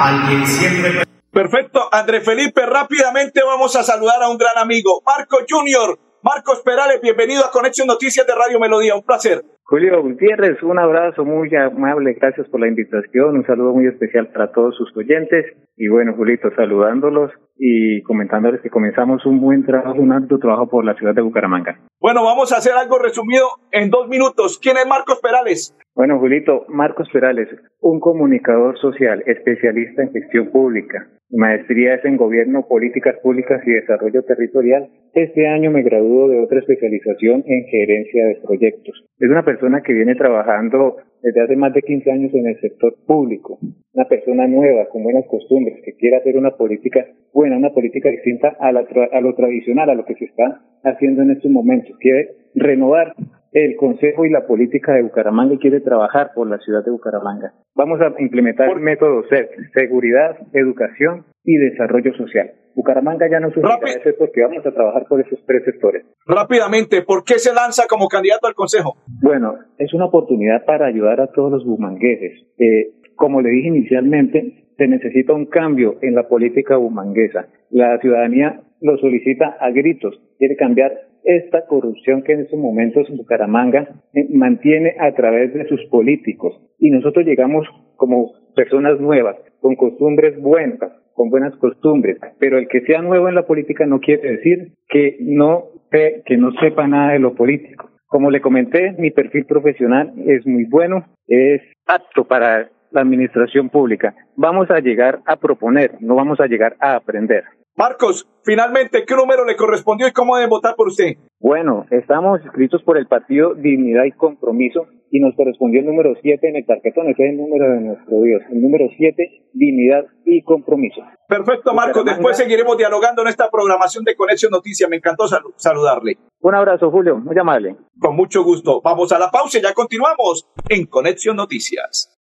al 0.00 0.28
que 0.28 0.46
siempre... 0.46 1.02
Perfecto, 1.30 1.88
André 1.92 2.20
Felipe, 2.20 2.64
rápidamente 2.66 3.40
vamos 3.44 3.76
a 3.76 3.82
saludar 3.82 4.22
a 4.22 4.30
un 4.30 4.38
gran 4.38 4.56
amigo, 4.58 5.02
Marco 5.04 5.38
Junior. 5.48 5.98
Marcos 6.22 6.62
Perales, 6.64 7.00
bienvenido 7.02 7.44
a 7.44 7.50
Conexión 7.50 7.86
Noticias 7.86 8.26
de 8.26 8.34
Radio 8.34 8.60
Melodía, 8.60 8.94
un 8.94 9.02
placer. 9.02 9.42
Julio 9.64 10.02
Gutiérrez, 10.02 10.62
un 10.62 10.78
abrazo 10.78 11.24
muy 11.24 11.54
amable, 11.54 12.14
gracias 12.14 12.46
por 12.48 12.60
la 12.60 12.68
invitación, 12.68 13.36
un 13.36 13.46
saludo 13.46 13.72
muy 13.72 13.86
especial 13.86 14.28
para 14.28 14.52
todos 14.52 14.76
sus 14.76 14.94
oyentes 14.96 15.46
y 15.76 15.88
bueno, 15.88 16.14
Julito, 16.14 16.50
saludándolos 16.54 17.30
y 17.56 18.02
comentándoles 18.02 18.60
que 18.60 18.70
comenzamos 18.70 19.24
un 19.26 19.40
buen 19.40 19.64
trabajo, 19.64 20.00
un 20.00 20.12
alto 20.12 20.38
trabajo 20.38 20.68
por 20.68 20.84
la 20.84 20.94
ciudad 20.94 21.14
de 21.14 21.22
Bucaramanga. 21.22 21.78
Bueno, 22.02 22.24
vamos 22.24 22.52
a 22.52 22.56
hacer 22.56 22.72
algo 22.72 22.98
resumido 22.98 23.46
en 23.70 23.88
dos 23.88 24.08
minutos. 24.08 24.58
¿Quién 24.60 24.76
es 24.76 24.84
Marcos 24.88 25.20
Perales? 25.22 25.72
Bueno, 25.94 26.18
Julito, 26.18 26.66
Marcos 26.66 27.08
Perales, 27.12 27.46
un 27.80 28.00
comunicador 28.00 28.76
social, 28.80 29.22
especialista 29.24 30.02
en 30.02 30.10
gestión 30.10 30.50
pública, 30.50 31.06
maestrías 31.30 32.04
en 32.04 32.16
gobierno, 32.16 32.66
políticas 32.66 33.14
públicas 33.22 33.62
y 33.64 33.70
desarrollo 33.70 34.24
territorial. 34.24 34.90
Este 35.14 35.46
año 35.46 35.70
me 35.70 35.84
graduó 35.84 36.28
de 36.28 36.40
otra 36.40 36.58
especialización 36.58 37.44
en 37.46 37.66
gerencia 37.66 38.26
de 38.26 38.40
proyectos. 38.44 39.04
Es 39.20 39.30
una 39.30 39.44
persona 39.44 39.80
que 39.82 39.92
viene 39.92 40.16
trabajando 40.16 40.96
desde 41.22 41.40
hace 41.40 41.54
más 41.54 41.72
de 41.72 41.82
15 41.82 42.10
años 42.10 42.34
en 42.34 42.48
el 42.48 42.60
sector 42.60 42.96
público, 43.06 43.60
una 43.92 44.08
persona 44.08 44.48
nueva, 44.48 44.88
con 44.88 45.04
buenas 45.04 45.26
costumbres, 45.28 45.80
que 45.84 45.94
quiere 45.94 46.16
hacer 46.16 46.36
una 46.36 46.50
política 46.56 47.06
buena, 47.32 47.56
una 47.56 47.70
política 47.70 48.10
distinta 48.10 48.56
a, 48.60 48.72
la 48.72 48.84
a 49.12 49.20
lo 49.20 49.34
tradicional, 49.34 49.90
a 49.90 49.94
lo 49.94 50.04
que 50.04 50.14
se 50.14 50.26
está 50.26 50.62
haciendo 50.84 51.22
en 51.22 51.32
estos 51.32 51.50
momentos. 51.50 51.96
Quiere 51.98 52.30
renovar 52.54 53.14
el 53.52 53.76
Consejo 53.76 54.24
y 54.24 54.30
la 54.30 54.46
política 54.46 54.94
de 54.94 55.02
Bucaramanga 55.02 55.54
y 55.54 55.58
quiere 55.58 55.80
trabajar 55.80 56.30
por 56.34 56.48
la 56.48 56.58
ciudad 56.58 56.84
de 56.84 56.90
Bucaramanga. 56.90 57.52
Vamos 57.74 58.00
a 58.00 58.12
implementar 58.20 58.74
métodos 58.80 59.28
de 59.30 59.48
seguridad, 59.74 60.36
educación 60.52 61.26
y 61.44 61.56
desarrollo 61.56 62.14
social. 62.14 62.52
Bucaramanga 62.74 63.28
ya 63.30 63.40
no 63.40 63.50
sucede 63.50 64.00
eso 64.02 64.16
porque 64.18 64.40
vamos 64.40 64.64
a 64.64 64.72
trabajar 64.72 65.04
por 65.06 65.20
esos 65.20 65.38
tres 65.46 65.62
sectores. 65.64 66.06
Rápidamente, 66.26 67.02
¿por 67.02 67.24
qué 67.24 67.34
se 67.34 67.52
lanza 67.52 67.84
como 67.86 68.08
candidato 68.08 68.46
al 68.46 68.54
Consejo? 68.54 68.96
Bueno, 69.20 69.56
es 69.76 69.92
una 69.92 70.06
oportunidad 70.06 70.64
para 70.64 70.86
ayudar 70.86 71.20
a 71.20 71.26
todos 71.26 71.52
los 71.52 71.64
bumangueses. 71.66 72.46
Eh, 72.58 72.92
como 73.16 73.42
le 73.42 73.50
dije 73.50 73.68
inicialmente, 73.68 74.64
se 74.82 74.88
necesita 74.88 75.32
un 75.32 75.46
cambio 75.46 75.98
en 76.02 76.16
la 76.16 76.26
política 76.26 76.76
bumanguesa. 76.76 77.46
La 77.70 77.98
ciudadanía 78.00 78.62
lo 78.80 78.96
solicita 78.98 79.56
a 79.60 79.70
gritos, 79.70 80.20
quiere 80.38 80.56
cambiar 80.56 80.92
esta 81.22 81.66
corrupción 81.68 82.24
que 82.24 82.32
en 82.32 82.40
estos 82.40 82.58
momentos 82.58 83.06
Bucaramanga 83.16 83.88
eh, 84.12 84.26
mantiene 84.30 84.96
a 84.98 85.12
través 85.14 85.54
de 85.54 85.68
sus 85.68 85.84
políticos. 85.84 86.60
Y 86.80 86.90
nosotros 86.90 87.24
llegamos 87.24 87.64
como 87.94 88.32
personas 88.56 88.98
nuevas, 88.98 89.36
con 89.60 89.76
costumbres 89.76 90.36
buenas, 90.40 90.90
con 91.14 91.30
buenas 91.30 91.54
costumbres. 91.58 92.18
Pero 92.40 92.58
el 92.58 92.66
que 92.66 92.80
sea 92.80 93.02
nuevo 93.02 93.28
en 93.28 93.36
la 93.36 93.46
política 93.46 93.86
no 93.86 94.00
quiere 94.00 94.32
decir 94.32 94.72
que 94.88 95.16
no, 95.20 95.66
que 95.92 96.36
no 96.36 96.50
sepa 96.60 96.88
nada 96.88 97.12
de 97.12 97.20
lo 97.20 97.36
político. 97.36 97.88
Como 98.08 98.32
le 98.32 98.40
comenté, 98.40 98.96
mi 98.98 99.12
perfil 99.12 99.46
profesional 99.46 100.12
es 100.26 100.44
muy 100.44 100.64
bueno, 100.64 101.06
es 101.28 101.62
apto 101.86 102.24
para 102.24 102.68
la 102.92 103.00
administración 103.00 103.68
pública. 103.68 104.14
Vamos 104.36 104.70
a 104.70 104.80
llegar 104.80 105.20
a 105.26 105.36
proponer, 105.36 105.96
no 106.00 106.14
vamos 106.14 106.40
a 106.40 106.46
llegar 106.46 106.76
a 106.80 106.94
aprender. 106.94 107.44
Marcos, 107.74 108.28
finalmente, 108.44 109.04
¿qué 109.06 109.14
número 109.14 109.46
le 109.46 109.56
correspondió 109.56 110.06
y 110.06 110.12
cómo 110.12 110.36
deben 110.36 110.50
votar 110.50 110.74
por 110.76 110.88
usted? 110.88 111.16
Bueno, 111.40 111.86
estamos 111.90 112.42
inscritos 112.44 112.82
por 112.82 112.98
el 112.98 113.06
partido 113.06 113.54
Dignidad 113.54 114.04
y 114.04 114.12
Compromiso 114.12 114.86
y 115.10 115.20
nos 115.20 115.34
correspondió 115.34 115.80
el 115.80 115.86
número 115.86 116.14
7 116.20 116.48
en 116.48 116.56
el 116.56 116.66
tarjetón, 116.66 117.08
ese 117.08 117.24
es 117.24 117.30
el 117.30 117.38
número 117.38 117.70
de 117.70 117.80
nuestro 117.80 118.20
Dios, 118.20 118.42
el 118.50 118.60
número 118.60 118.86
7, 118.94 119.48
Dignidad 119.54 120.04
y 120.26 120.42
Compromiso. 120.42 121.00
Perfecto, 121.26 121.72
Marcos, 121.72 122.04
después 122.04 122.36
seguiremos 122.36 122.76
dialogando 122.76 123.22
en 123.22 123.28
esta 123.28 123.50
programación 123.50 124.04
de 124.04 124.16
Conexión 124.16 124.50
Noticias, 124.50 124.88
me 124.90 124.96
encantó 124.96 125.24
saludarle. 125.56 126.18
Un 126.40 126.54
abrazo, 126.54 126.90
Julio, 126.90 127.16
muy 127.16 127.38
amable. 127.38 127.76
Con 127.98 128.16
mucho 128.16 128.42
gusto, 128.42 128.82
vamos 128.82 129.12
a 129.12 129.18
la 129.18 129.30
pausa 129.30 129.58
y 129.58 129.62
ya 129.62 129.72
continuamos 129.72 130.46
en 130.68 130.86
Conexión 130.86 131.36
Noticias. 131.36 132.21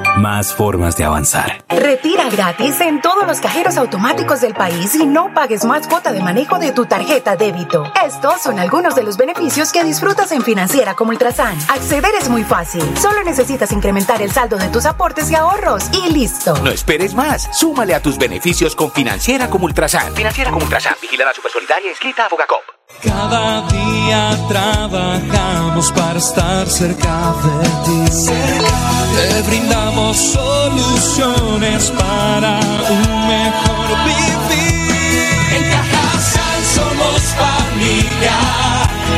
más 0.17 0.53
formas 0.53 0.97
de 0.97 1.03
avanzar. 1.03 1.63
Retira 1.69 2.29
gratis 2.29 2.79
en 2.81 3.01
todos 3.01 3.25
los 3.25 3.39
cajeros 3.39 3.77
automáticos 3.77 4.41
del 4.41 4.53
país 4.53 4.95
y 4.95 5.05
no 5.05 5.33
pagues 5.33 5.65
más 5.65 5.87
cuota 5.87 6.11
de 6.11 6.21
manejo 6.21 6.59
de 6.59 6.71
tu 6.71 6.85
tarjeta 6.85 7.35
débito. 7.35 7.91
Estos 8.05 8.41
son 8.41 8.59
algunos 8.59 8.95
de 8.95 9.03
los 9.03 9.17
beneficios 9.17 9.71
que 9.71 9.83
disfrutas 9.83 10.31
en 10.31 10.41
Financiera 10.41 10.95
como 10.95 11.11
Ultrasan. 11.11 11.57
Acceder 11.69 12.13
es 12.19 12.29
muy 12.29 12.43
fácil. 12.43 12.83
Solo 12.97 13.23
necesitas 13.23 13.71
incrementar 13.71 14.21
el 14.21 14.31
saldo 14.31 14.57
de 14.57 14.69
tus 14.69 14.85
aportes 14.85 15.31
y 15.31 15.35
ahorros 15.35 15.89
y 15.93 16.11
listo. 16.11 16.55
No 16.63 16.71
esperes 16.71 17.13
más. 17.13 17.49
Súmale 17.51 17.95
a 17.95 18.01
tus 18.01 18.17
beneficios 18.17 18.75
con 18.75 18.91
Financiera 18.91 19.49
como 19.49 19.65
Ultrasan. 19.65 20.13
Financiera 20.15 20.51
como 20.51 20.63
Ultrasan. 20.63 20.95
Vigilada 21.01 21.33
Supersolidaria. 21.33 21.91
Escrita 21.91 22.25
a 22.25 22.29
Fogacop. 22.29 22.61
Cada 23.03 23.67
día 23.69 24.37
trabajamos 24.47 25.91
para 25.93 26.19
estar 26.19 26.67
cerca 26.67 27.33
de 27.43 27.69
ti. 27.85 29.00
Te 29.13 29.41
brindamos 29.43 30.17
soluciones 30.17 31.91
para 31.91 32.59
un 32.89 33.27
mejor 33.27 33.87
vivir. 34.05 35.27
En 35.55 35.63
Cajasal 35.69 36.63
somos 36.63 37.21
familia, 37.35 38.37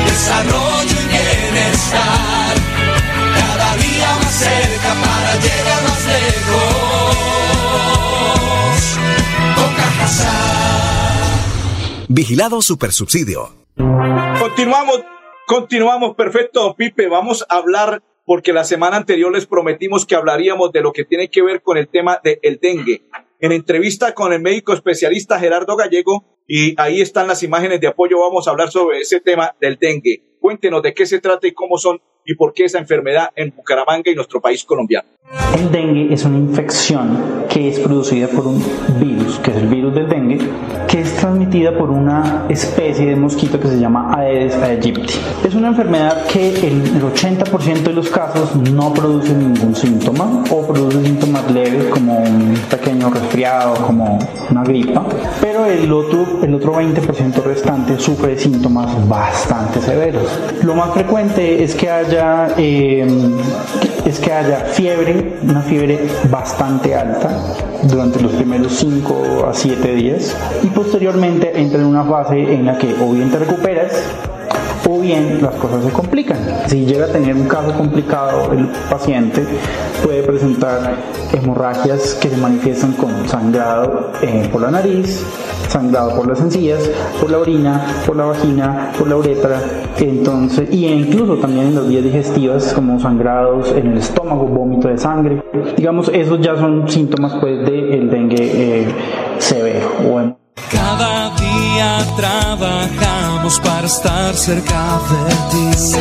desarrollo 0.06 0.98
y 1.04 1.08
bienestar. 1.08 2.54
Cada 3.38 3.76
día 3.78 4.10
más 4.22 4.34
cerca 4.34 4.94
para 5.04 5.32
llegar 5.36 5.82
más 5.84 6.04
lejos. 6.06 7.16
Con 9.56 9.72
Cajasal. 9.76 10.34
Vigilado 12.08 12.62
Supersubsidio. 12.62 13.54
Continuamos, 14.40 15.00
continuamos, 15.48 16.16
perfecto, 16.16 16.76
Pipe. 16.76 17.08
Vamos 17.08 17.46
a 17.50 17.56
hablar, 17.58 18.02
porque 18.26 18.54
la 18.54 18.64
semana 18.64 18.98
anterior 18.98 19.32
les 19.32 19.46
prometimos 19.46 20.06
que 20.06 20.16
hablaríamos 20.16 20.72
de 20.72 20.82
lo 20.82 20.94
que 20.94 21.06
tiene 21.06 21.30
que 21.30 21.42
ver 21.42 21.62
con 21.62 21.78
el 21.78 21.88
tema 21.88 22.22
del 22.24 22.60
dengue. 22.62 23.04
En 23.40 23.52
entrevista 23.52 24.14
con 24.14 24.32
el 24.32 24.42
médico 24.42 24.74
especialista 24.74 25.40
Gerardo 25.40 25.76
Gallego, 25.76 26.24
y 26.48 26.80
ahí 26.80 27.02
están 27.02 27.28
las 27.28 27.44
imágenes 27.44 27.80
de 27.82 27.88
apoyo, 27.88 28.20
vamos 28.20 28.48
a 28.48 28.52
hablar 28.52 28.70
sobre 28.70 29.00
ese 29.00 29.20
tema 29.20 29.56
del 29.60 29.78
dengue. 29.78 30.24
Cuéntenos 30.40 30.82
de 30.84 30.94
qué 30.94 31.06
se 31.06 31.20
trata 31.20 31.48
y 31.48 31.54
cómo 31.54 31.78
son 31.78 32.02
y 32.26 32.36
por 32.36 32.54
qué 32.54 32.66
esa 32.66 32.80
enfermedad 32.80 33.30
en 33.36 33.54
Bucaramanga 33.56 34.12
y 34.12 34.16
nuestro 34.16 34.42
país 34.42 34.64
colombiano. 34.64 35.08
El 35.58 35.72
dengue 35.72 36.14
es 36.14 36.26
una 36.26 36.38
infección 36.38 37.46
que 37.50 37.70
es 37.70 37.80
producida 37.80 38.28
por 38.28 38.48
un 38.48 38.64
virus, 39.00 39.40
que 39.40 39.52
es 39.52 39.58
el 39.58 39.68
virus 39.68 39.96
del 39.96 40.10
dengue, 40.10 40.40
que 40.88 41.02
es 41.02 41.16
transmitida 41.16 41.76
por 41.78 41.90
una 41.90 42.46
especie 42.50 43.06
de 43.06 43.16
mosquito 43.16 43.60
que 43.60 43.68
se 43.68 43.80
llama 43.80 44.14
Aedes 44.16 44.56
aegypti. 44.56 45.14
Es 45.44 45.56
una 45.56 45.70
enfermedad 45.70 46.28
que 46.28 46.50
en 46.68 46.82
el 46.86 47.02
80% 47.02 47.84
de 47.84 47.94
los 47.94 48.10
casos 48.10 48.56
no 48.56 48.94
produce 48.94 49.34
ningún 49.34 49.76
síntoma 49.76 50.44
o 50.52 50.68
produce 50.68 51.04
síntomas 51.04 51.50
leves 51.52 51.86
como 51.86 52.20
un 52.20 52.56
pequeño 52.70 53.10
resfriado, 53.10 53.74
como 53.86 54.20
una 54.52 54.64
gripa, 54.64 55.06
pero 55.42 55.66
el 55.66 55.92
otro, 55.92 56.44
el 56.44 56.54
otro 56.54 56.74
20% 56.74 57.44
restante 57.44 57.98
sufre 57.98 58.38
síntomas 58.38 59.08
bastante 59.08 59.82
severos. 59.82 60.28
Lo 60.64 60.76
más 60.76 60.94
frecuente 60.94 61.64
es 61.64 61.74
que 61.76 61.90
haya, 61.90 62.13
eh, 62.58 63.08
es 64.06 64.20
que 64.20 64.32
haya 64.32 64.60
fiebre, 64.60 65.40
una 65.42 65.62
fiebre 65.62 66.00
bastante 66.30 66.94
alta 66.94 67.30
durante 67.84 68.22
los 68.22 68.34
primeros 68.34 68.74
5 68.74 69.48
a 69.50 69.54
7 69.54 69.96
días 69.96 70.36
y 70.62 70.68
posteriormente 70.68 71.60
entra 71.60 71.80
en 71.80 71.86
una 71.86 72.04
fase 72.04 72.54
en 72.54 72.66
la 72.66 72.78
que 72.78 72.94
o 73.02 73.12
bien 73.12 73.32
te 73.32 73.40
recuperas 73.40 73.94
o 74.88 75.00
bien 75.00 75.42
las 75.42 75.56
cosas 75.56 75.86
se 75.86 75.92
complican. 75.92 76.38
Si 76.68 76.86
llega 76.86 77.06
a 77.06 77.10
tener 77.10 77.36
un 77.36 77.48
caso 77.48 77.74
complicado, 77.74 78.52
el 78.52 78.68
paciente 78.90 79.44
puede 80.04 80.22
presentar 80.24 80.96
hemorragias 81.32 82.16
que 82.16 82.30
se 82.30 82.38
manifiestan 82.38 82.92
con 82.94 83.28
sangrado 83.28 84.12
eh, 84.22 84.48
por 84.52 84.62
la 84.62 84.72
nariz, 84.72 85.24
sangrado 85.74 86.16
por 86.16 86.28
las 86.28 86.40
encías, 86.40 86.88
por 87.20 87.32
la 87.32 87.40
orina, 87.40 88.04
por 88.06 88.16
la 88.16 88.26
vagina, 88.26 88.92
por 88.98 89.08
la 89.08 89.16
uretra, 89.16 89.60
entonces, 89.98 90.70
y 90.72 90.86
incluso 90.86 91.38
también 91.38 91.68
en 91.68 91.76
las 91.76 91.88
vías 91.88 92.04
digestivas 92.04 92.74
como 92.74 93.00
sangrados 93.00 93.72
en 93.72 93.88
el 93.88 93.98
estómago, 93.98 94.46
vómito 94.46 94.88
de 94.88 94.98
sangre. 95.00 95.44
Digamos, 95.76 96.10
esos 96.14 96.40
ya 96.42 96.56
son 96.56 96.88
síntomas 96.88 97.34
pues 97.42 97.66
del 97.66 98.10
dengue 98.10 98.84
eh, 98.84 98.88
severo. 99.40 99.90
Bueno. 100.08 100.38
Cada 100.72 101.32
día 101.36 101.98
trabajamos 102.16 103.60
para 103.60 103.88
estar 103.88 104.34
cerca 104.36 105.00
de 105.10 105.72
ti. 105.72 105.96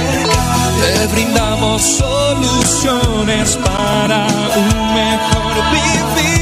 Te 0.82 1.14
brindamos 1.14 1.80
soluciones 1.80 3.58
para 3.64 4.26
un 4.56 4.94
mejor 4.94 5.54
vivir. 5.72 6.41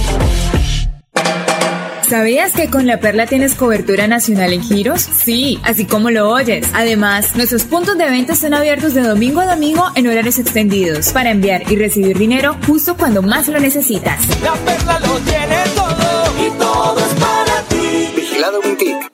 ¿Sabías 2.11 2.51
que 2.51 2.69
con 2.69 2.87
La 2.87 2.99
Perla 2.99 3.25
tienes 3.25 3.55
cobertura 3.55 4.05
nacional 4.05 4.51
en 4.51 4.61
giros? 4.61 4.99
Sí, 5.01 5.61
así 5.63 5.85
como 5.85 6.11
lo 6.11 6.29
oyes. 6.29 6.69
Además, 6.73 7.37
nuestros 7.37 7.63
puntos 7.63 7.97
de 7.97 8.03
venta 8.03 8.33
están 8.33 8.53
abiertos 8.53 8.93
de 8.93 8.99
domingo 8.99 9.39
a 9.39 9.45
domingo 9.45 9.85
en 9.95 10.07
horarios 10.07 10.37
extendidos 10.37 11.13
para 11.13 11.31
enviar 11.31 11.71
y 11.71 11.77
recibir 11.77 12.17
dinero 12.17 12.57
justo 12.67 12.97
cuando 12.97 13.21
más 13.21 13.47
lo 13.47 13.61
necesitas. 13.61 14.27
La 14.43 14.51
Perla 14.55 14.99
lo 14.99 15.19
tiene 15.19 15.55
todo 15.73 16.45
y 16.45 16.49
todo 16.59 16.99
es 16.99 17.13
para 17.13 17.61
ti. 17.69 18.11
Vigilado 18.13 18.61
Mintic. 18.61 19.09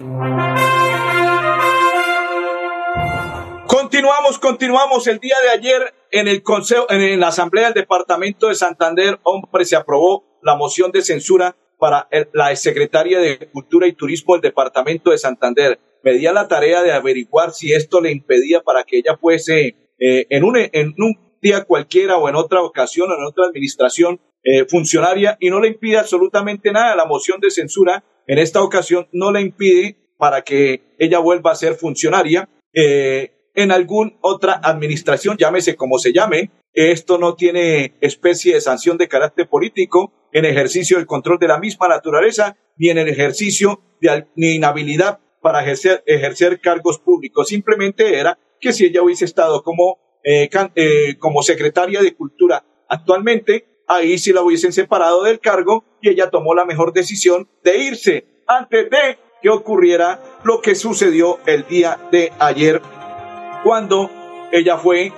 Continuamos, 3.67 4.39
continuamos. 4.39 5.05
El 5.05 5.19
día 5.19 5.36
de 5.43 5.49
ayer 5.51 5.93
en 6.10 6.27
el 6.27 6.41
consejo, 6.41 6.88
en 6.89 7.19
la 7.19 7.27
asamblea 7.27 7.65
del 7.65 7.75
departamento 7.75 8.47
de 8.47 8.55
Santander, 8.55 9.19
hombre, 9.21 9.65
se 9.65 9.75
aprobó 9.75 10.39
la 10.41 10.55
moción 10.55 10.91
de 10.91 11.03
censura 11.03 11.55
para 11.77 12.07
la 12.33 12.55
secretaria 12.55 13.19
de 13.19 13.49
Cultura 13.49 13.87
y 13.87 13.93
Turismo 13.93 14.35
del 14.35 14.41
departamento 14.41 15.11
de 15.11 15.17
Santander. 15.17 15.79
Me 16.03 16.13
di 16.13 16.27
a 16.27 16.33
la 16.33 16.47
tarea 16.47 16.83
de 16.83 16.91
averiguar 16.91 17.51
si 17.51 17.73
esto 17.73 18.01
le 18.01 18.11
impedía 18.11 18.61
para 18.61 18.83
que 18.83 18.97
ella 18.97 19.17
fuese 19.19 19.75
eh, 19.99 20.25
en, 20.29 20.43
un, 20.43 20.57
en 20.57 20.93
un 20.97 21.37
día 21.41 21.63
cualquiera 21.63 22.17
o 22.17 22.29
en 22.29 22.35
otra 22.35 22.61
ocasión 22.61 23.11
o 23.11 23.15
en 23.15 23.23
otra 23.23 23.45
administración 23.45 24.19
eh, 24.43 24.65
funcionaria 24.65 25.37
y 25.39 25.49
no 25.49 25.59
le 25.59 25.69
impide 25.69 25.97
absolutamente 25.97 26.71
nada. 26.71 26.95
La 26.95 27.05
moción 27.05 27.39
de 27.41 27.51
censura 27.51 28.03
en 28.27 28.37
esta 28.37 28.61
ocasión 28.61 29.07
no 29.11 29.31
le 29.31 29.41
impide 29.41 29.97
para 30.17 30.41
que 30.41 30.95
ella 30.97 31.19
vuelva 31.19 31.51
a 31.51 31.55
ser 31.55 31.75
funcionaria. 31.75 32.49
Eh, 32.73 33.37
en 33.58 33.72
alguna 33.72 34.13
otra 34.22 34.62
administración, 34.63 35.36
llámese 35.38 35.76
como 35.76 35.98
se 35.98 36.13
llame, 36.13 36.52
esto 36.74 37.17
no 37.17 37.34
tiene 37.36 37.96
especie 38.02 38.54
de 38.54 38.62
sanción 38.62 38.98
de 38.98 39.08
carácter 39.08 39.50
político 39.50 40.13
en 40.32 40.46
ejercicio 40.46 40.98
del 40.98 41.08
control 41.08 41.39
de 41.39 41.48
la 41.48 41.58
misma 41.58 41.88
naturaleza, 41.88 42.56
ni 42.78 42.89
en 42.89 43.00
el 43.00 43.08
ejercicio 43.08 43.82
de 44.00 44.28
ni 44.36 44.52
inhabilidad 44.56 45.20
para 45.41 45.62
ejercer, 45.63 46.04
ejercer 46.06 46.62
cargos 46.62 47.00
públicos. 47.00 47.48
Simplemente 47.48 48.20
era 48.20 48.38
que 48.60 48.74
si 48.74 48.86
ella 48.86 49.02
hubiese 49.02 49.26
estado 49.26 49.63
como, 49.63 49.98
eh, 50.24 50.50
can- 50.50 50.72
eh, 50.76 51.17
como 51.17 51.41
secretaria 51.41 52.04
de 52.04 52.13
Cultura 52.13 52.63
actualmente, 52.88 53.84
ahí 53.88 54.20
sí 54.20 54.34
la 54.34 54.43
hubiesen 54.43 54.72
separado 54.72 55.24
del 55.24 55.39
cargo 55.39 55.84
y 56.02 56.10
ella 56.10 56.30
tomó 56.30 56.54
la 56.54 56.65
mejor 56.65 56.93
decisión 56.93 57.50
de 57.63 57.78
irse 57.80 58.26
antes 58.46 58.88
de 58.91 59.17
que 59.41 59.50
ocurriera 59.50 60.22
lo 60.43 60.62
que 60.62 60.76
sucedió 60.76 61.39
el 61.48 61.65
día 61.67 61.98
de 62.12 62.32
ayer 62.39 62.82
cuando 63.67 64.10
ella 64.49 64.77
fue 64.77 65.12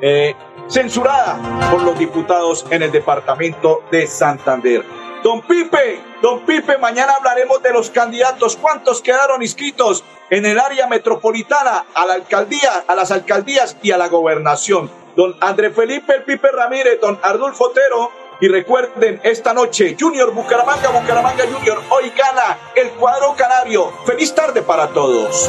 eh, 0.00 0.34
censurada 0.66 1.38
por 1.70 1.80
los 1.80 1.96
diputados 1.96 2.66
en 2.70 2.82
el 2.82 2.90
departamento 2.90 3.84
de 3.88 4.08
Santander. 4.08 4.84
Don 5.22 5.42
Pipe, 5.42 6.00
don 6.20 6.40
Pipe, 6.40 6.76
mañana 6.78 7.12
hablaremos 7.12 7.62
de 7.62 7.72
los 7.72 7.90
candidatos. 7.90 8.56
¿Cuántos 8.56 9.00
quedaron 9.00 9.42
inscritos 9.42 10.02
en 10.28 10.44
el 10.44 10.58
área 10.58 10.88
metropolitana, 10.88 11.84
a 11.94 12.04
la 12.04 12.14
alcaldía, 12.14 12.84
a 12.88 12.96
las 12.96 13.12
alcaldías 13.12 13.76
y 13.80 13.92
a 13.92 13.96
la 13.96 14.08
gobernación. 14.08 14.90
Don 15.14 15.36
André 15.40 15.70
Felipe 15.70 16.16
El 16.16 16.24
Pipe 16.24 16.48
Ramírez, 16.50 17.00
don 17.00 17.20
Ardulfo 17.22 17.66
Otero, 17.66 18.10
y 18.40 18.48
recuerden, 18.48 19.20
esta 19.22 19.54
noche, 19.54 19.96
Junior 19.98 20.32
Bucaramanga, 20.32 20.88
Bucaramanga 20.88 21.44
Junior, 21.44 21.80
hoy 21.90 22.10
gana 22.10 22.58
el 22.74 22.90
cuadro 22.90 23.36
canario. 23.36 23.92
Feliz 24.04 24.34
tarde 24.34 24.62
para 24.62 24.88
todos. 24.88 25.48